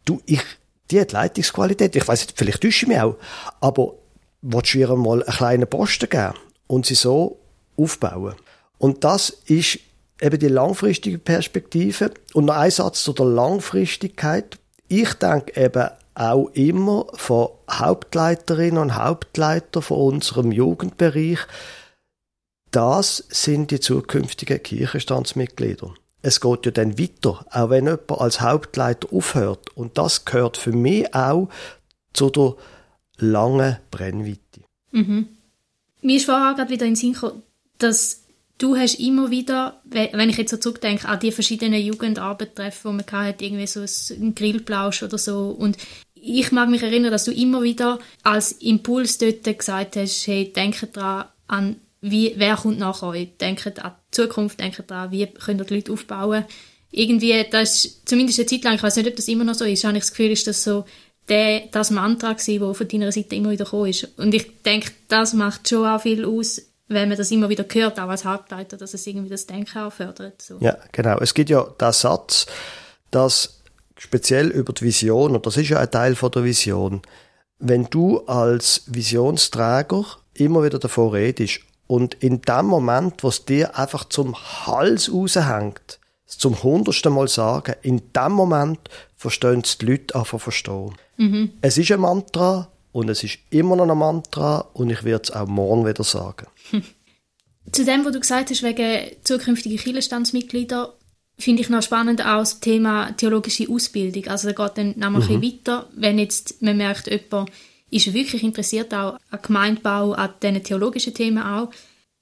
Du, 0.05 0.21
ich, 0.27 0.43
die 0.91 1.01
hat 1.01 1.13
Leitungsqualität. 1.13 1.97
Ich 1.97 2.07
weiß 2.07 2.21
nicht, 2.21 2.39
vielleicht 2.39 2.63
täusche 2.63 2.85
ich 2.85 2.89
mich 2.89 3.01
auch. 3.01 3.17
Aber 3.61 3.95
willst 4.43 4.75
du 4.75 4.79
ihr 4.79 4.95
mal 4.97 5.23
einen 5.23 5.37
kleinen 5.37 5.69
Posten 5.69 6.09
geben 6.09 6.35
und 6.67 6.87
sie 6.87 6.95
so 6.95 7.39
aufbauen? 7.77 8.35
Und 8.79 9.05
das 9.05 9.31
ist 9.47 9.81
eben 10.21 10.39
die 10.39 10.49
langfristige 10.49 11.19
Perspektive. 11.19 12.13
Und 12.35 12.47
noch 12.47 12.57
ein 12.57 12.71
Satz 12.71 13.03
zu 13.03 13.13
der 13.13 13.27
Langfristigkeit. 13.27 14.59
Ich 14.89 15.13
denke 15.15 15.61
eben 15.61 15.89
auch 16.15 16.49
immer 16.55 17.07
von 17.15 17.51
Hauptleiterinnen 17.71 18.83
und 18.83 18.97
Hauptleiter 18.97 19.83
von 19.83 20.15
unserem 20.15 20.51
Jugendbereich, 20.51 21.39
das 22.71 23.25
sind 23.29 23.71
die 23.71 23.81
zukünftigen 23.81 24.63
Kirchenstandsmitglieder. 24.63 25.95
Es 26.29 26.43
geht 26.43 26.67
ja 26.67 26.73
dann 26.73 26.99
weiter, 26.99 27.47
auch 27.51 27.71
wenn 27.71 27.87
jemand 27.87 28.11
als 28.11 28.43
Hauptleiter 28.43 29.09
aufhört. 29.11 29.75
Und 29.75 29.97
das 29.97 30.27
gehört 30.27 30.59
für 30.59 30.73
mich 30.73 31.15
auch 31.15 31.49
zu 32.13 32.29
der 32.29 32.55
langen 33.17 33.79
Brennweite. 33.91 34.61
Mhm. 34.91 35.29
Mir 36.03 36.17
ist 36.17 36.27
vorher 36.27 36.53
gerade 36.53 36.71
wieder 36.71 36.85
in 36.85 36.93
den 36.93 36.97
Sinn 36.97 37.15
gekommen, 37.15 37.43
dass 37.79 38.25
du 38.59 38.77
hast 38.77 39.01
immer 39.01 39.31
wieder, 39.31 39.81
wenn 39.85 40.29
ich 40.29 40.37
jetzt 40.37 40.51
so 40.51 40.59
zurückdenke, 40.59 41.09
an 41.09 41.19
die 41.19 41.33
verschiedenen 41.33 41.81
Jugendarbeitstreffen, 41.81 42.91
wo 42.91 42.93
man 42.93 43.07
hatte, 43.11 43.47
irgendwie 43.47 43.67
so 43.67 43.81
ein 44.15 44.35
Grillplausch 44.35 45.03
oder 45.03 45.17
so. 45.17 45.49
Und 45.49 45.79
ich 46.13 46.53
mag 46.53 46.69
mich 46.69 46.83
erinnern, 46.83 47.11
dass 47.11 47.25
du 47.25 47.33
immer 47.33 47.63
wieder 47.63 48.01
als 48.23 48.53
Impuls 48.53 49.17
dort 49.17 49.45
gesagt 49.45 49.97
hast, 49.97 50.27
hey, 50.27 50.53
denke 50.53 50.89
daran, 50.89 51.29
an 51.47 51.77
wie, 52.01 52.35
wer 52.37 52.57
kommt 52.57 52.79
nach 52.79 53.03
euch? 53.03 53.37
Denkt 53.41 53.67
an 53.85 53.93
die 53.93 54.11
Zukunft, 54.11 54.61
denkt 54.61 54.83
daran, 54.87 55.11
wie 55.11 55.27
können 55.27 55.65
die 55.65 55.75
Leute 55.75 55.93
aufbauen. 55.93 56.45
Irgendwie, 56.91 57.45
das 57.51 57.85
ist 57.85 58.09
zumindest 58.09 58.39
eine 58.39 58.47
Zeit 58.47 58.65
lang, 58.65 58.75
ich 58.77 58.83
weiß 58.83 58.97
nicht, 58.97 59.09
ob 59.09 59.17
das 59.17 59.29
immer 59.29 59.45
noch 59.45 59.55
so 59.55 59.65
ist, 59.65 59.85
habe 59.85 59.97
ich 59.97 60.05
das 60.05 60.11
Gefühl, 60.11 60.31
ist 60.31 60.47
das 60.47 60.65
so 60.65 60.85
der, 61.29 61.67
das 61.71 61.91
Mantra 61.91 62.33
gewesen, 62.33 62.61
das 62.61 62.77
von 62.77 62.89
deiner 62.89 63.13
Seite 63.13 63.37
immer 63.37 63.51
wieder 63.51 63.65
gekommen 63.65 63.91
ist. 63.91 64.09
Und 64.17 64.35
ich 64.35 64.63
denke, 64.63 64.91
das 65.09 65.35
macht 65.35 65.69
schon 65.69 65.87
auch 65.87 66.01
viel 66.01 66.25
aus, 66.25 66.63
wenn 66.89 67.09
man 67.09 67.19
das 67.19 67.31
immer 67.31 67.51
wieder 67.51 67.67
hört, 67.71 68.01
auch 68.01 68.09
als 68.09 68.25
Hauptleiter, 68.25 68.79
dass 68.79 68.95
es 68.95 69.07
irgendwie 69.07 69.29
das 69.29 69.47
Denken 69.47 69.79
auch 69.79 69.93
fördert. 69.93 70.41
So. 70.41 70.57
Ja, 70.61 70.79
genau. 70.93 71.19
Es 71.19 71.35
gibt 71.35 71.51
ja 71.51 71.65
den 71.79 71.93
Satz, 71.93 72.47
dass 73.11 73.61
speziell 73.99 74.49
über 74.49 74.73
die 74.73 74.85
Vision, 74.85 75.37
und 75.37 75.45
das 75.45 75.59
ist 75.59 75.69
ja 75.69 75.81
ein 75.81 75.91
Teil 75.91 76.15
von 76.15 76.31
der 76.31 76.45
Vision, 76.45 77.03
wenn 77.59 77.85
du 77.91 78.21
als 78.21 78.85
Visionsträger 78.87 80.05
immer 80.35 80.63
wieder 80.65 80.79
davon 80.79 81.11
redest 81.11 81.61
und 81.89 82.15
in 82.23 82.43
dem 82.43 82.67
Moment, 82.67 83.25
wo 83.25 83.29
es 83.29 83.45
dir 83.45 83.77
einfach 83.77 84.05
zum 84.05 84.37
Hals 84.37 85.13
raushängt, 85.13 85.99
zum 86.27 86.63
hundertsten 86.63 87.13
Mal 87.13 87.27
sagen, 87.27 87.75
in 87.83 88.03
dem 88.15 88.33
Moment 88.33 88.79
verstehen 89.17 89.63
es 89.65 89.79
die 89.79 89.87
Leute 89.87 90.15
einfach 90.15 90.41
verstehen. 90.41 90.95
Mhm. 91.17 91.51
Es 91.63 91.79
ist 91.79 91.91
ein 91.91 92.01
Mantra 92.01 92.71
und 92.93 93.09
es 93.09 93.25
ist 93.25 93.39
immer 93.51 93.75
noch 93.75 93.89
ein 93.89 93.99
Mantra 93.99 94.69
und 94.75 94.91
ich 94.91 95.03
werde 95.03 95.25
es 95.25 95.31
auch 95.31 95.49
morgen 95.49 95.87
wieder 95.87 96.05
sagen. 96.05 96.47
Zu 97.73 97.85
dem, 97.85 98.05
was 98.05 98.13
du 98.13 98.21
gesagt 98.21 98.51
hast, 98.51 98.63
wegen 98.63 99.11
zukünftiger 99.25 99.83
Kirchenstandsmitglieder, 99.83 100.95
finde 101.39 101.63
ich 101.63 101.71
noch 101.71 101.83
spannend 101.83 102.21
auch 102.21 102.41
das 102.41 102.61
Thema 102.61 103.13
theologische 103.13 103.69
Ausbildung. 103.69 104.27
Also 104.27 104.51
da 104.51 104.67
geht 104.67 104.79
dann 104.79 104.89
noch 104.99 105.11
mal 105.11 105.21
mhm. 105.23 105.31
ein 105.31 105.41
bisschen 105.41 105.61
weiter, 105.61 105.89
wenn 105.95 106.19
jetzt 106.19 106.61
man 106.61 106.77
merkt, 106.77 107.07
jemand 107.07 107.51
ist 107.91 108.13
wirklich 108.13 108.43
interessiert 108.43 108.93
auch 108.95 109.19
an 109.31 109.39
Gemeindebau, 109.43 110.13
an 110.13 110.35
diesen 110.43 110.63
theologischen 110.63 111.15
Themen 111.15 111.43
auch. 111.43 111.71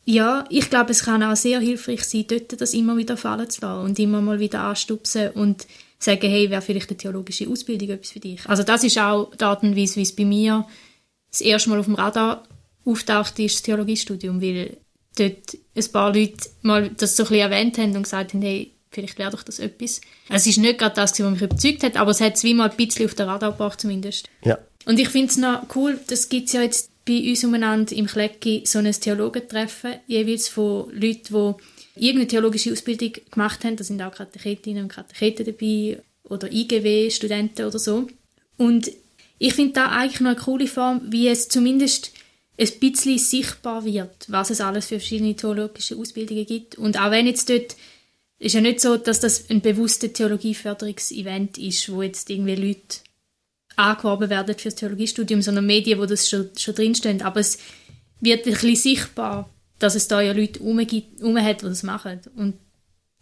Ja, 0.04 0.44
ich 0.50 0.70
glaube, 0.70 0.92
es 0.92 1.04
kann 1.04 1.22
auch 1.22 1.34
sehr 1.34 1.58
hilfreich 1.58 2.04
sein, 2.04 2.26
dort 2.28 2.60
das 2.60 2.74
immer 2.74 2.96
wieder 2.96 3.16
fallen 3.16 3.50
zu 3.50 3.60
lassen 3.62 3.84
und 3.84 3.98
immer 3.98 4.20
mal 4.20 4.38
wieder 4.38 4.60
anstupsen 4.60 5.30
und 5.30 5.66
sagen, 5.98 6.30
hey, 6.30 6.50
wäre 6.50 6.62
vielleicht 6.62 6.90
eine 6.90 6.96
theologische 6.96 7.48
Ausbildung 7.48 7.90
etwas 7.90 8.10
für 8.10 8.20
dich. 8.20 8.46
Also 8.46 8.62
das 8.62 8.84
ist 8.84 8.98
auch 8.98 9.34
die 9.34 9.44
Art 9.44 9.62
und 9.62 9.76
Weise, 9.76 9.96
wie 9.96 10.02
es 10.02 10.14
bei 10.14 10.24
mir 10.24 10.66
das 11.30 11.40
erste 11.40 11.70
Mal 11.70 11.80
auf 11.80 11.86
dem 11.86 11.94
Radar 11.94 12.44
auftaucht, 12.84 13.38
ist 13.40 13.56
das 13.56 13.62
Theologiestudium, 13.62 14.40
weil 14.40 14.76
dort 15.18 15.56
ein 15.74 15.92
paar 15.92 16.14
Leute 16.14 16.48
mal 16.62 16.90
das 16.90 17.16
so 17.16 17.24
ein 17.24 17.28
bisschen 17.28 17.50
erwähnt 17.50 17.78
haben 17.78 17.96
und 17.96 18.04
gesagt 18.04 18.34
haben, 18.34 18.42
hey, 18.42 18.72
vielleicht 18.90 19.18
wäre 19.18 19.30
doch 19.30 19.42
das 19.42 19.58
etwas. 19.58 20.00
Es 20.28 20.46
ist 20.46 20.58
nicht 20.58 20.78
gerade 20.78 20.94
das, 20.94 21.18
was 21.18 21.30
mich 21.30 21.42
überzeugt 21.42 21.82
hat, 21.82 21.96
aber 21.96 22.12
es 22.12 22.20
hat 22.20 22.36
es 22.36 22.44
wie 22.44 22.54
mal 22.54 22.70
ein 22.70 22.76
bisschen 22.76 23.06
auf 23.06 23.14
den 23.14 23.28
Radar 23.28 23.52
gebracht 23.52 23.80
zumindest. 23.80 24.28
Ja. 24.44 24.58
Und 24.86 24.98
ich 24.98 25.08
finde 25.08 25.26
es 25.26 25.36
noch 25.36 25.74
cool, 25.74 25.98
das 26.06 26.28
gibt 26.28 26.46
es 26.46 26.52
ja 26.54 26.62
jetzt 26.62 26.90
bei 27.04 27.28
uns 27.28 27.44
umeinander 27.44 27.94
im 27.94 28.06
Klecki 28.06 28.62
so 28.64 28.78
ein 28.78 28.90
Theologentreffen, 28.90 29.96
jeweils 30.06 30.48
von 30.48 30.90
Leuten, 30.92 31.56
die 31.96 32.06
irgendeine 32.06 32.28
theologische 32.28 32.72
Ausbildung 32.72 33.12
gemacht 33.30 33.64
haben. 33.64 33.76
Da 33.76 33.84
sind 33.84 34.00
auch 34.00 34.14
Katechetinnen 34.14 34.84
und 34.84 34.88
Katecheten 34.92 35.44
dabei 35.44 36.02
oder 36.22 36.50
IGW-Studenten 36.50 37.66
oder 37.66 37.78
so. 37.78 38.06
Und 38.56 38.90
ich 39.38 39.54
finde 39.54 39.74
da 39.74 39.88
eigentlich 39.90 40.20
noch 40.20 40.30
eine 40.30 40.40
coole 40.40 40.66
Form, 40.66 41.00
wie 41.10 41.28
es 41.28 41.48
zumindest 41.48 42.12
ein 42.58 42.70
bisschen 42.80 43.18
sichtbar 43.18 43.84
wird, 43.84 44.26
was 44.28 44.50
es 44.50 44.60
alles 44.60 44.86
für 44.86 44.98
verschiedene 44.98 45.36
theologische 45.36 45.96
Ausbildungen 45.96 46.46
gibt. 46.46 46.76
Und 46.78 46.98
auch 46.98 47.10
wenn 47.10 47.26
jetzt 47.26 47.50
dort 47.50 47.76
ist 48.38 48.54
ja 48.54 48.60
nicht 48.60 48.80
so, 48.80 48.96
dass 48.96 49.20
das 49.20 49.48
ein 49.50 49.62
bewusstes 49.62 50.12
Theologieförderungsevent 50.12 51.58
ist, 51.58 51.90
wo 51.90 52.02
jetzt 52.02 52.28
irgendwie 52.28 52.54
Leute 52.54 52.98
angeworben 53.76 54.30
werden 54.30 54.56
für 54.56 54.64
das 54.64 54.74
Theologiestudium, 54.74 55.42
sondern 55.42 55.66
Medien, 55.66 55.98
wo 55.98 56.06
das 56.06 56.28
schon, 56.28 56.50
schon 56.56 56.74
drinstehen. 56.74 57.22
Aber 57.22 57.40
es 57.40 57.58
wird 58.20 58.46
ein 58.46 58.52
bisschen 58.52 58.76
sichtbar, 58.76 59.48
dass 59.78 59.94
es 59.94 60.08
da 60.08 60.20
ja 60.20 60.32
Leute 60.32 60.60
rum, 60.60 60.78
gibt, 60.86 61.22
rum 61.22 61.38
hat, 61.38 61.62
die 61.62 61.66
das 61.66 61.82
machen. 61.82 62.20
Und 62.36 62.54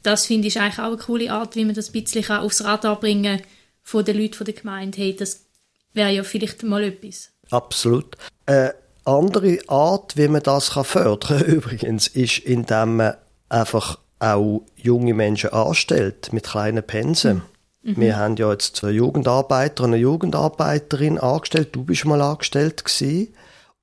das 0.02 0.26
finde 0.26 0.48
ich 0.48 0.60
eigentlich 0.60 0.78
auch 0.78 0.84
eine 0.84 0.96
coole 0.96 1.32
Art, 1.32 1.56
wie 1.56 1.64
man 1.64 1.74
das 1.74 1.92
ein 1.92 2.04
bisschen 2.04 2.30
aufs 2.30 2.62
Radar 2.62 3.00
bringen 3.00 3.38
kann 3.38 3.46
von 3.82 4.04
den 4.04 4.18
Leuten 4.18 4.34
von 4.34 4.44
der 4.44 4.54
Gemeinde. 4.54 4.98
Hey, 4.98 5.16
das 5.16 5.44
wäre 5.92 6.10
ja 6.10 6.22
vielleicht 6.22 6.62
mal 6.62 6.84
etwas. 6.84 7.30
Absolut. 7.50 8.16
Eine 8.46 8.74
andere 9.04 9.58
Art, 9.68 10.16
wie 10.16 10.28
man 10.28 10.42
das 10.42 10.68
fördern 10.68 11.38
kann, 11.38 11.44
übrigens, 11.46 12.06
ist, 12.06 12.38
indem 12.38 12.96
man 12.96 13.14
einfach 13.48 13.98
auch 14.20 14.62
junge 14.76 15.14
Menschen 15.14 15.50
anstellt 15.50 16.32
mit 16.32 16.44
kleinen 16.44 16.82
Pensen. 16.82 17.36
Mhm. 17.36 17.42
Mhm. 17.84 18.00
Wir 18.00 18.16
haben 18.16 18.36
ja 18.36 18.50
jetzt 18.50 18.76
zwei 18.76 18.90
Jugendarbeiter 18.90 19.84
und 19.84 19.90
eine 19.90 20.00
Jugendarbeiterin 20.00 21.18
angestellt. 21.18 21.68
Du 21.72 21.84
bist 21.84 22.04
mal 22.06 22.20
angestellt 22.20 22.84
gewesen. 22.84 23.34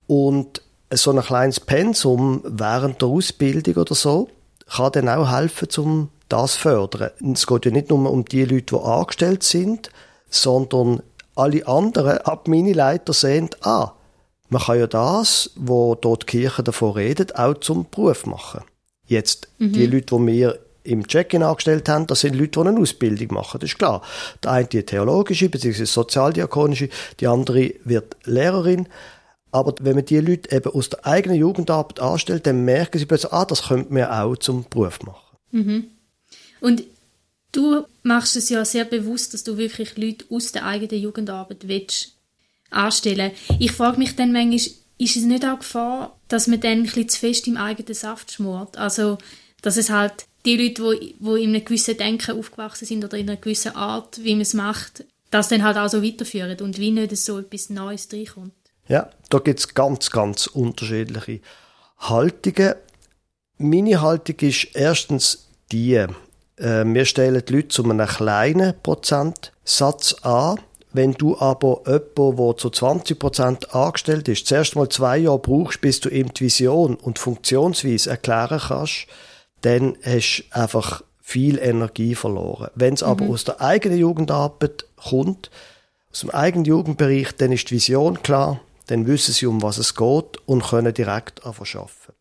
Und 0.07 0.61
so 0.93 1.11
ein 1.11 1.21
kleines 1.21 1.59
Pensum 1.59 2.41
während 2.43 3.01
der 3.01 3.07
Ausbildung 3.07 3.75
oder 3.75 3.95
so 3.95 4.27
kann 4.67 4.91
dann 4.93 5.09
auch 5.09 5.31
helfen, 5.31 5.67
um 5.77 6.09
das 6.27 6.53
zu 6.53 6.59
fördern. 6.59 7.11
Es 7.33 7.45
geht 7.45 7.65
ja 7.65 7.71
nicht 7.71 7.89
nur 7.89 8.11
um 8.11 8.25
die 8.25 8.45
Leute, 8.45 8.75
die 8.75 8.83
angestellt 8.83 9.43
sind, 9.43 9.89
sondern 10.29 11.01
alle 11.35 11.65
anderen 11.67 12.17
ab 12.19 12.47
Minileiter 12.47 13.13
sehen, 13.13 13.49
ah, 13.61 13.91
man 14.49 14.61
kann 14.61 14.79
ja 14.79 14.87
das, 14.87 15.51
wo 15.55 15.95
dort 15.95 16.23
die 16.23 16.37
Kirche 16.37 16.63
davon 16.63 16.91
redet, 16.91 17.35
auch 17.37 17.53
zum 17.55 17.85
Beruf 17.89 18.25
machen. 18.25 18.61
Jetzt, 19.07 19.47
mhm. 19.59 19.73
die 19.73 19.85
Leute, 19.85 20.15
die 20.15 20.27
wir 20.27 20.59
im 20.83 21.07
Check-in 21.07 21.43
angestellt 21.43 21.87
haben, 21.89 22.07
das 22.07 22.21
sind 22.21 22.35
Leute, 22.35 22.61
die 22.61 22.67
eine 22.67 22.79
Ausbildung 22.79 23.33
machen, 23.33 23.59
das 23.59 23.71
ist 23.71 23.77
klar. 23.77 24.01
Der 24.43 24.51
eine 24.51 24.67
die 24.67 24.83
theologische 24.83 25.49
bzw. 25.49 25.85
sozialdiakonische, 25.85 26.89
die 27.19 27.27
andere 27.27 27.73
wird 27.83 28.15
Lehrerin. 28.25 28.87
Aber 29.51 29.75
wenn 29.81 29.95
man 29.95 30.05
die 30.05 30.19
Leute 30.19 30.55
eben 30.55 30.71
aus 30.71 30.89
der 30.89 31.05
eigenen 31.05 31.37
Jugendarbeit 31.37 31.99
anstellt, 31.99 32.47
dann 32.47 32.63
merken 32.63 32.97
sie 32.97 33.05
plötzlich, 33.05 33.33
ah, 33.33 33.45
das 33.45 33.67
könnte 33.67 33.93
man 33.93 34.05
auch 34.05 34.35
zum 34.37 34.65
Beruf 34.69 35.01
machen. 35.01 35.37
Mhm. 35.51 35.85
Und 36.61 36.83
du 37.51 37.85
machst 38.03 38.35
es 38.37 38.49
ja 38.49 38.63
sehr 38.63 38.85
bewusst, 38.85 39.33
dass 39.33 39.43
du 39.43 39.57
wirklich 39.57 39.97
Leute 39.97 40.25
aus 40.29 40.51
der 40.51 40.65
eigenen 40.65 41.01
Jugendarbeit 41.01 41.67
willst 41.67 42.15
anstellen. 42.69 43.31
Ich 43.59 43.73
frage 43.73 43.97
mich 43.97 44.15
dann 44.15 44.31
manchmal, 44.31 44.55
ist 44.55 45.15
es 45.17 45.23
nicht 45.23 45.45
auch 45.45 45.59
Gefahr, 45.59 46.17
dass 46.27 46.47
man 46.47 46.61
dann 46.61 46.79
ein 46.79 46.83
bisschen 46.83 47.09
zu 47.09 47.19
fest 47.19 47.47
im 47.47 47.57
eigenen 47.57 47.93
Saft 47.93 48.31
schmort? 48.31 48.77
Also, 48.77 49.17
dass 49.61 49.75
es 49.75 49.89
halt 49.89 50.25
die 50.45 50.57
Leute, 50.57 50.99
die, 50.99 51.15
die 51.19 51.43
in 51.43 51.55
einem 51.55 51.65
gewissen 51.65 51.97
Denken 51.97 52.37
aufgewachsen 52.37 52.85
sind 52.85 53.03
oder 53.03 53.17
in 53.17 53.29
einer 53.29 53.39
gewissen 53.39 53.75
Art, 53.75 54.23
wie 54.23 54.33
man 54.33 54.41
es 54.41 54.53
macht, 54.53 55.03
das 55.29 55.49
dann 55.49 55.63
halt 55.63 55.77
auch 55.77 55.89
so 55.89 56.03
weiterführen 56.03 56.59
und 56.59 56.77
wie 56.77 56.91
nicht 56.91 57.15
so 57.17 57.39
etwas 57.39 57.69
Neues 57.69 58.09
reinkommt. 58.11 58.53
Ja, 58.87 59.09
da 59.29 59.39
gibt 59.39 59.59
es 59.59 59.73
ganz, 59.73 60.09
ganz 60.09 60.47
unterschiedliche 60.47 61.39
Haltungen. 61.97 62.75
Meine 63.57 64.01
Haltung 64.01 64.35
ist 64.39 64.69
erstens 64.73 65.47
die, 65.71 65.93
äh, 65.93 66.07
wir 66.57 67.05
stellen 67.05 67.43
die 67.47 67.53
Leute 67.53 67.67
zu 67.69 67.83
einem 67.83 68.07
kleinen 68.07 68.73
Prozentsatz 68.81 70.13
an 70.23 70.59
Wenn 70.93 71.13
du 71.13 71.37
aber 71.37 71.83
jemanden, 71.85 72.37
der 72.37 72.57
zu 72.57 72.67
20% 72.67 73.69
angestellt 73.69 74.27
ist, 74.27 74.47
zuerst 74.47 74.75
mal 74.75 74.89
zwei 74.89 75.19
Jahre 75.19 75.39
brauchst, 75.39 75.79
bis 75.79 76.01
du 76.01 76.09
ihm 76.09 76.33
die 76.33 76.41
Vision 76.41 76.95
und 76.95 77.17
Funktionsweise 77.17 78.09
erklären 78.09 78.59
kannst, 78.59 79.07
dann 79.61 79.97
hast 80.03 80.43
du 80.51 80.59
einfach 80.59 81.03
viel 81.21 81.59
Energie 81.59 82.15
verloren. 82.15 82.69
Wenn 82.75 82.95
es 82.95 83.01
mhm. 83.01 83.07
aber 83.07 83.25
aus 83.27 83.43
der 83.43 83.61
eigenen 83.61 83.97
Jugendarbeit 83.97 84.85
kommt, 84.97 85.49
aus 86.11 86.21
dem 86.21 86.31
eigenen 86.31 86.65
Jugendbereich, 86.65 87.31
dann 87.37 87.51
ist 87.51 87.69
die 87.69 87.75
Vision 87.75 88.21
klar, 88.21 88.59
dann 88.87 89.07
wissen 89.07 89.33
sie, 89.33 89.45
um 89.45 89.61
was 89.61 89.77
es 89.77 89.95
geht 89.95 90.37
und 90.45 90.63
können 90.63 90.93
direkt 90.93 91.45
arbeiten. 91.45 92.13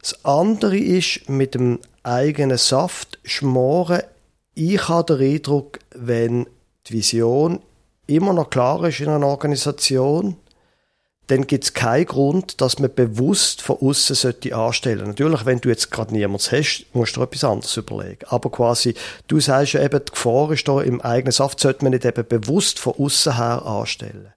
Das 0.00 0.24
andere 0.24 0.76
ist, 0.76 1.28
mit 1.28 1.54
dem 1.54 1.78
eigenen 2.02 2.58
Saft 2.58 3.20
schmoren. 3.22 4.02
Ich 4.54 4.88
habe 4.88 5.16
den 5.16 5.34
Eindruck, 5.34 5.78
wenn 5.94 6.48
die 6.88 6.94
Vision 6.94 7.60
immer 8.08 8.32
noch 8.32 8.50
klar 8.50 8.82
ist 8.84 9.00
in 9.00 9.08
einer 9.08 9.26
Organisation, 9.26 10.36
dann 11.28 11.46
gibt 11.46 11.64
es 11.64 11.72
keinen 11.72 12.06
Grund, 12.06 12.60
dass 12.60 12.78
man 12.78 12.92
bewusst 12.94 13.62
von 13.62 13.78
außen 13.80 14.16
sollte 14.16 14.54
anstellen. 14.54 15.06
Natürlich, 15.06 15.46
wenn 15.46 15.60
du 15.60 15.68
jetzt 15.68 15.90
gerade 15.90 16.12
niemanden 16.12 16.44
hast, 16.50 16.86
musst 16.92 17.16
du 17.16 17.22
etwas 17.22 17.44
anderes 17.44 17.76
überlegen. 17.76 18.26
Aber 18.26 18.50
quasi, 18.50 18.94
du 19.28 19.38
sagst 19.40 19.74
ja 19.74 19.82
eben, 19.82 20.04
die 20.04 20.12
Gefahr 20.12 20.50
ist 20.50 20.66
da 20.66 20.82
im 20.82 21.00
eigenen 21.00 21.32
Saft, 21.32 21.60
sollte 21.60 21.84
man 21.84 21.92
nicht 21.92 22.04
eben 22.04 22.26
bewusst 22.26 22.78
von 22.78 22.94
außen 22.98 23.36
her 23.36 23.64
anstellen. 23.64 24.32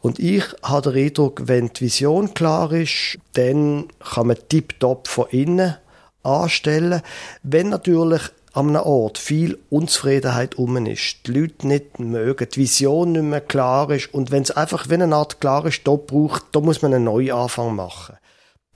Und 0.00 0.18
ich 0.18 0.44
habe 0.62 0.92
den 0.92 1.06
Eindruck, 1.06 1.42
wenn 1.44 1.68
die 1.72 1.82
Vision 1.82 2.32
klar 2.32 2.72
ist, 2.72 3.18
dann 3.34 3.88
kann 3.98 4.28
man 4.28 4.38
tiptop 4.48 5.08
von 5.08 5.26
innen 5.30 5.76
anstellen. 6.22 7.02
Wenn 7.42 7.68
natürlich 7.68 8.22
an 8.52 8.68
einem 8.68 8.82
Ort 8.82 9.18
viel 9.18 9.58
Unzufriedenheit 9.70 10.56
um 10.56 10.76
ist, 10.86 11.26
die 11.26 11.32
Leute 11.32 11.66
nicht 11.66 12.00
mögen, 12.00 12.48
die 12.52 12.60
Vision 12.60 13.12
nicht 13.12 13.22
mehr 13.22 13.40
klar 13.40 13.90
ist 13.90 14.12
und 14.12 14.30
wenn 14.30 14.42
es 14.42 14.50
einfach 14.50 14.88
wie 14.88 14.94
eine 14.94 15.14
Art 15.14 15.40
klarer 15.40 15.70
Stopp 15.70 16.08
braucht, 16.08 16.44
da 16.52 16.60
muss 16.60 16.82
man 16.82 16.92
einen 16.92 17.04
Neuanfang 17.04 17.74
machen. 17.74 18.16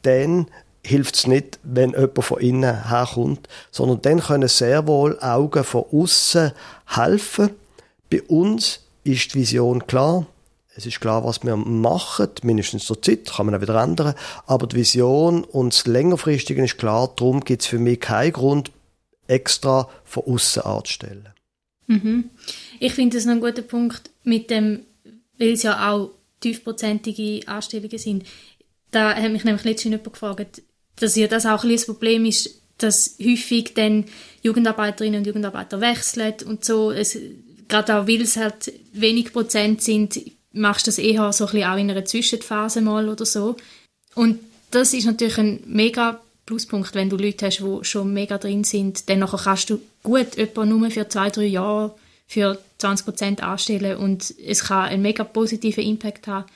Dann 0.03 0.47
hilft 0.87 1.17
es 1.17 1.27
nicht, 1.27 1.59
wenn 1.63 1.93
jemand 1.93 2.25
von 2.25 2.41
innen 2.41 2.89
herkommt, 2.89 3.49
sondern 3.71 4.03
dann 4.03 4.21
können 4.21 4.49
sehr 4.49 4.87
wohl 4.87 5.19
Augen 5.21 5.65
von 5.65 5.85
außen 5.91 6.53
helfen. 6.87 7.51
Bei 8.11 8.23
uns 8.23 8.81
ist 9.03 9.35
die 9.35 9.41
Vision 9.41 9.87
klar. 9.87 10.27
Es 10.77 10.87
ist 10.87 11.01
klar, 11.01 11.25
was 11.25 11.45
wir 11.45 11.57
machen, 11.57 12.31
mindestens 12.43 12.85
zur 12.85 13.01
Zeit, 13.01 13.33
kann 13.33 13.47
man 13.47 13.55
auch 13.55 13.61
wieder 13.61 13.81
ändern. 13.81 14.15
Aber 14.47 14.67
die 14.67 14.77
Vision 14.77 15.45
und 15.45 15.73
das 15.73 15.87
Längerfristige 15.87 16.65
ist 16.65 16.79
klar, 16.79 17.11
darum 17.17 17.41
gibt 17.41 17.63
es 17.63 17.69
für 17.69 17.79
mich 17.79 18.01
keinen 18.01 18.33
Grund, 18.33 18.73
extra 19.27 19.89
von 20.05 20.25
außen 20.25 20.63
anzustellen. 20.63 21.29
Mhm. 21.87 22.31
Ich 22.81 22.95
finde 22.95 23.17
das 23.17 23.27
noch 23.27 23.33
ein 23.33 23.41
guter 23.41 23.63
Punkt 23.63 24.11
mit 24.23 24.51
dem, 24.51 24.81
weil 25.39 25.53
es 25.53 25.63
ja 25.63 25.91
auch 25.91 26.11
tiefprozentige 26.41 27.47
Anstellungen 27.49 27.99
sind. 27.99 28.25
Da 28.91 29.15
hat 29.15 29.33
mich 29.33 29.45
nämlich 29.45 29.65
letztens 29.65 29.93
jemand 29.93 30.13
gefragt, 30.13 30.63
dass 30.97 31.17
ja 31.17 31.27
das 31.27 31.47
auch 31.47 31.65
ein 31.65 31.71
das 31.71 31.87
Problem 31.87 32.25
ist, 32.25 32.63
dass 32.79 33.17
häufig 33.21 33.75
dann 33.75 34.05
Jugendarbeiterinnen 34.43 35.21
und 35.21 35.27
Jugendarbeiter 35.27 35.81
wechseln 35.81 36.35
und 36.47 36.65
so. 36.65 36.91
Es, 36.91 37.19
gerade 37.69 37.97
auch 37.97 38.07
weil 38.07 38.23
es 38.23 38.37
halt 38.37 38.73
wenig 38.93 39.33
Prozent 39.33 39.83
sind, 39.83 40.21
machst 40.53 40.87
du 40.87 40.91
das 40.91 40.99
eher 40.99 41.33
so 41.33 41.47
ein 41.47 41.53
bisschen 41.53 41.69
auch 41.69 41.77
in 41.77 41.91
einer 41.91 42.05
Zwischenphase 42.05 42.81
mal 42.81 43.09
oder 43.09 43.27
so. 43.27 43.57
Und 44.15 44.41
das 44.71 44.93
ist 44.95 45.07
natürlich 45.07 45.39
ein 45.39 45.63
mega 45.67 46.21
Pluspunkt, 46.47 46.95
wenn 46.95 47.11
du 47.11 47.17
Leute 47.17 47.47
hast, 47.47 47.61
die 47.61 47.79
schon 47.85 48.13
mega 48.13 48.39
drin 48.39 48.65
sind, 48.65 49.09
dann 49.09 49.27
kannst 49.27 49.71
du 49.71 49.81
gut 50.03 50.37
etwa 50.37 50.65
nur 50.65 50.91
für 50.91 51.09
zwei, 51.09 51.31
drei 51.31 51.47
Jahre 51.47 51.95
für 52.27 52.59
20% 52.81 53.41
anstellen 53.41 53.97
und 53.97 54.35
es 54.45 54.65
kann 54.65 54.87
einen 54.87 55.03
mega 55.03 55.25
positiven 55.25 55.85
Impact 55.85 56.27
haben. 56.27 56.47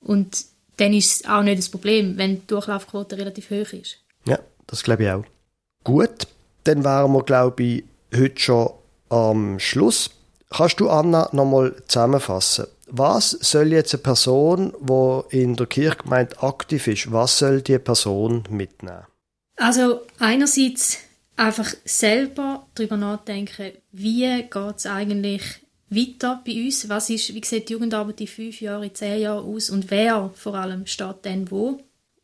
Und 0.00 0.44
dann 0.76 0.92
ist 0.92 1.12
es 1.12 1.28
auch 1.28 1.42
nicht 1.42 1.58
das 1.58 1.68
Problem, 1.68 2.18
wenn 2.18 2.36
die 2.36 2.46
Durchlaufquote 2.46 3.16
relativ 3.16 3.50
hoch 3.50 3.72
ist. 3.72 3.98
Ja, 4.26 4.38
das 4.66 4.82
glaube 4.82 5.04
ich 5.04 5.10
auch. 5.10 5.24
Gut, 5.84 6.26
dann 6.64 6.84
wären 6.84 7.12
wir, 7.12 7.22
glaube 7.22 7.62
ich, 7.62 7.84
heute 8.14 8.40
schon 8.40 8.70
am 9.08 9.58
Schluss. 9.58 10.10
Kannst 10.50 10.80
du, 10.80 10.88
Anna, 10.88 11.28
nochmal 11.32 11.74
zusammenfassen? 11.88 12.66
Was 12.86 13.30
soll 13.30 13.72
jetzt 13.72 13.94
eine 13.94 14.02
Person, 14.02 14.74
die 14.80 15.40
in 15.42 15.56
der 15.56 15.66
Kirchgemeinde 15.66 16.42
aktiv 16.42 16.86
ist, 16.86 17.10
was 17.10 17.38
soll 17.38 17.62
die 17.62 17.78
Person 17.78 18.44
mitnehmen? 18.50 19.04
Also 19.56 20.02
einerseits 20.18 20.98
einfach 21.36 21.72
selber 21.84 22.66
darüber 22.74 22.96
nachdenken, 22.96 23.72
wie 23.92 24.42
geht 24.42 24.76
es 24.76 24.86
eigentlich 24.86 25.42
weiter 25.90 26.42
bei 26.44 26.64
uns? 26.64 26.88
Was 26.88 27.10
ist, 27.10 27.34
wie 27.34 27.44
sieht 27.44 27.68
die 27.68 27.74
Jugendarbeit 27.74 28.20
in 28.20 28.26
fünf 28.26 28.60
Jahren, 28.60 28.84
in 28.84 28.94
zehn 28.94 29.20
Jahren 29.20 29.44
aus 29.44 29.70
und 29.70 29.90
wer 29.90 30.30
vor 30.34 30.54
allem 30.54 30.86
steht 30.86 31.16
dann 31.22 31.50
wo? 31.50 31.80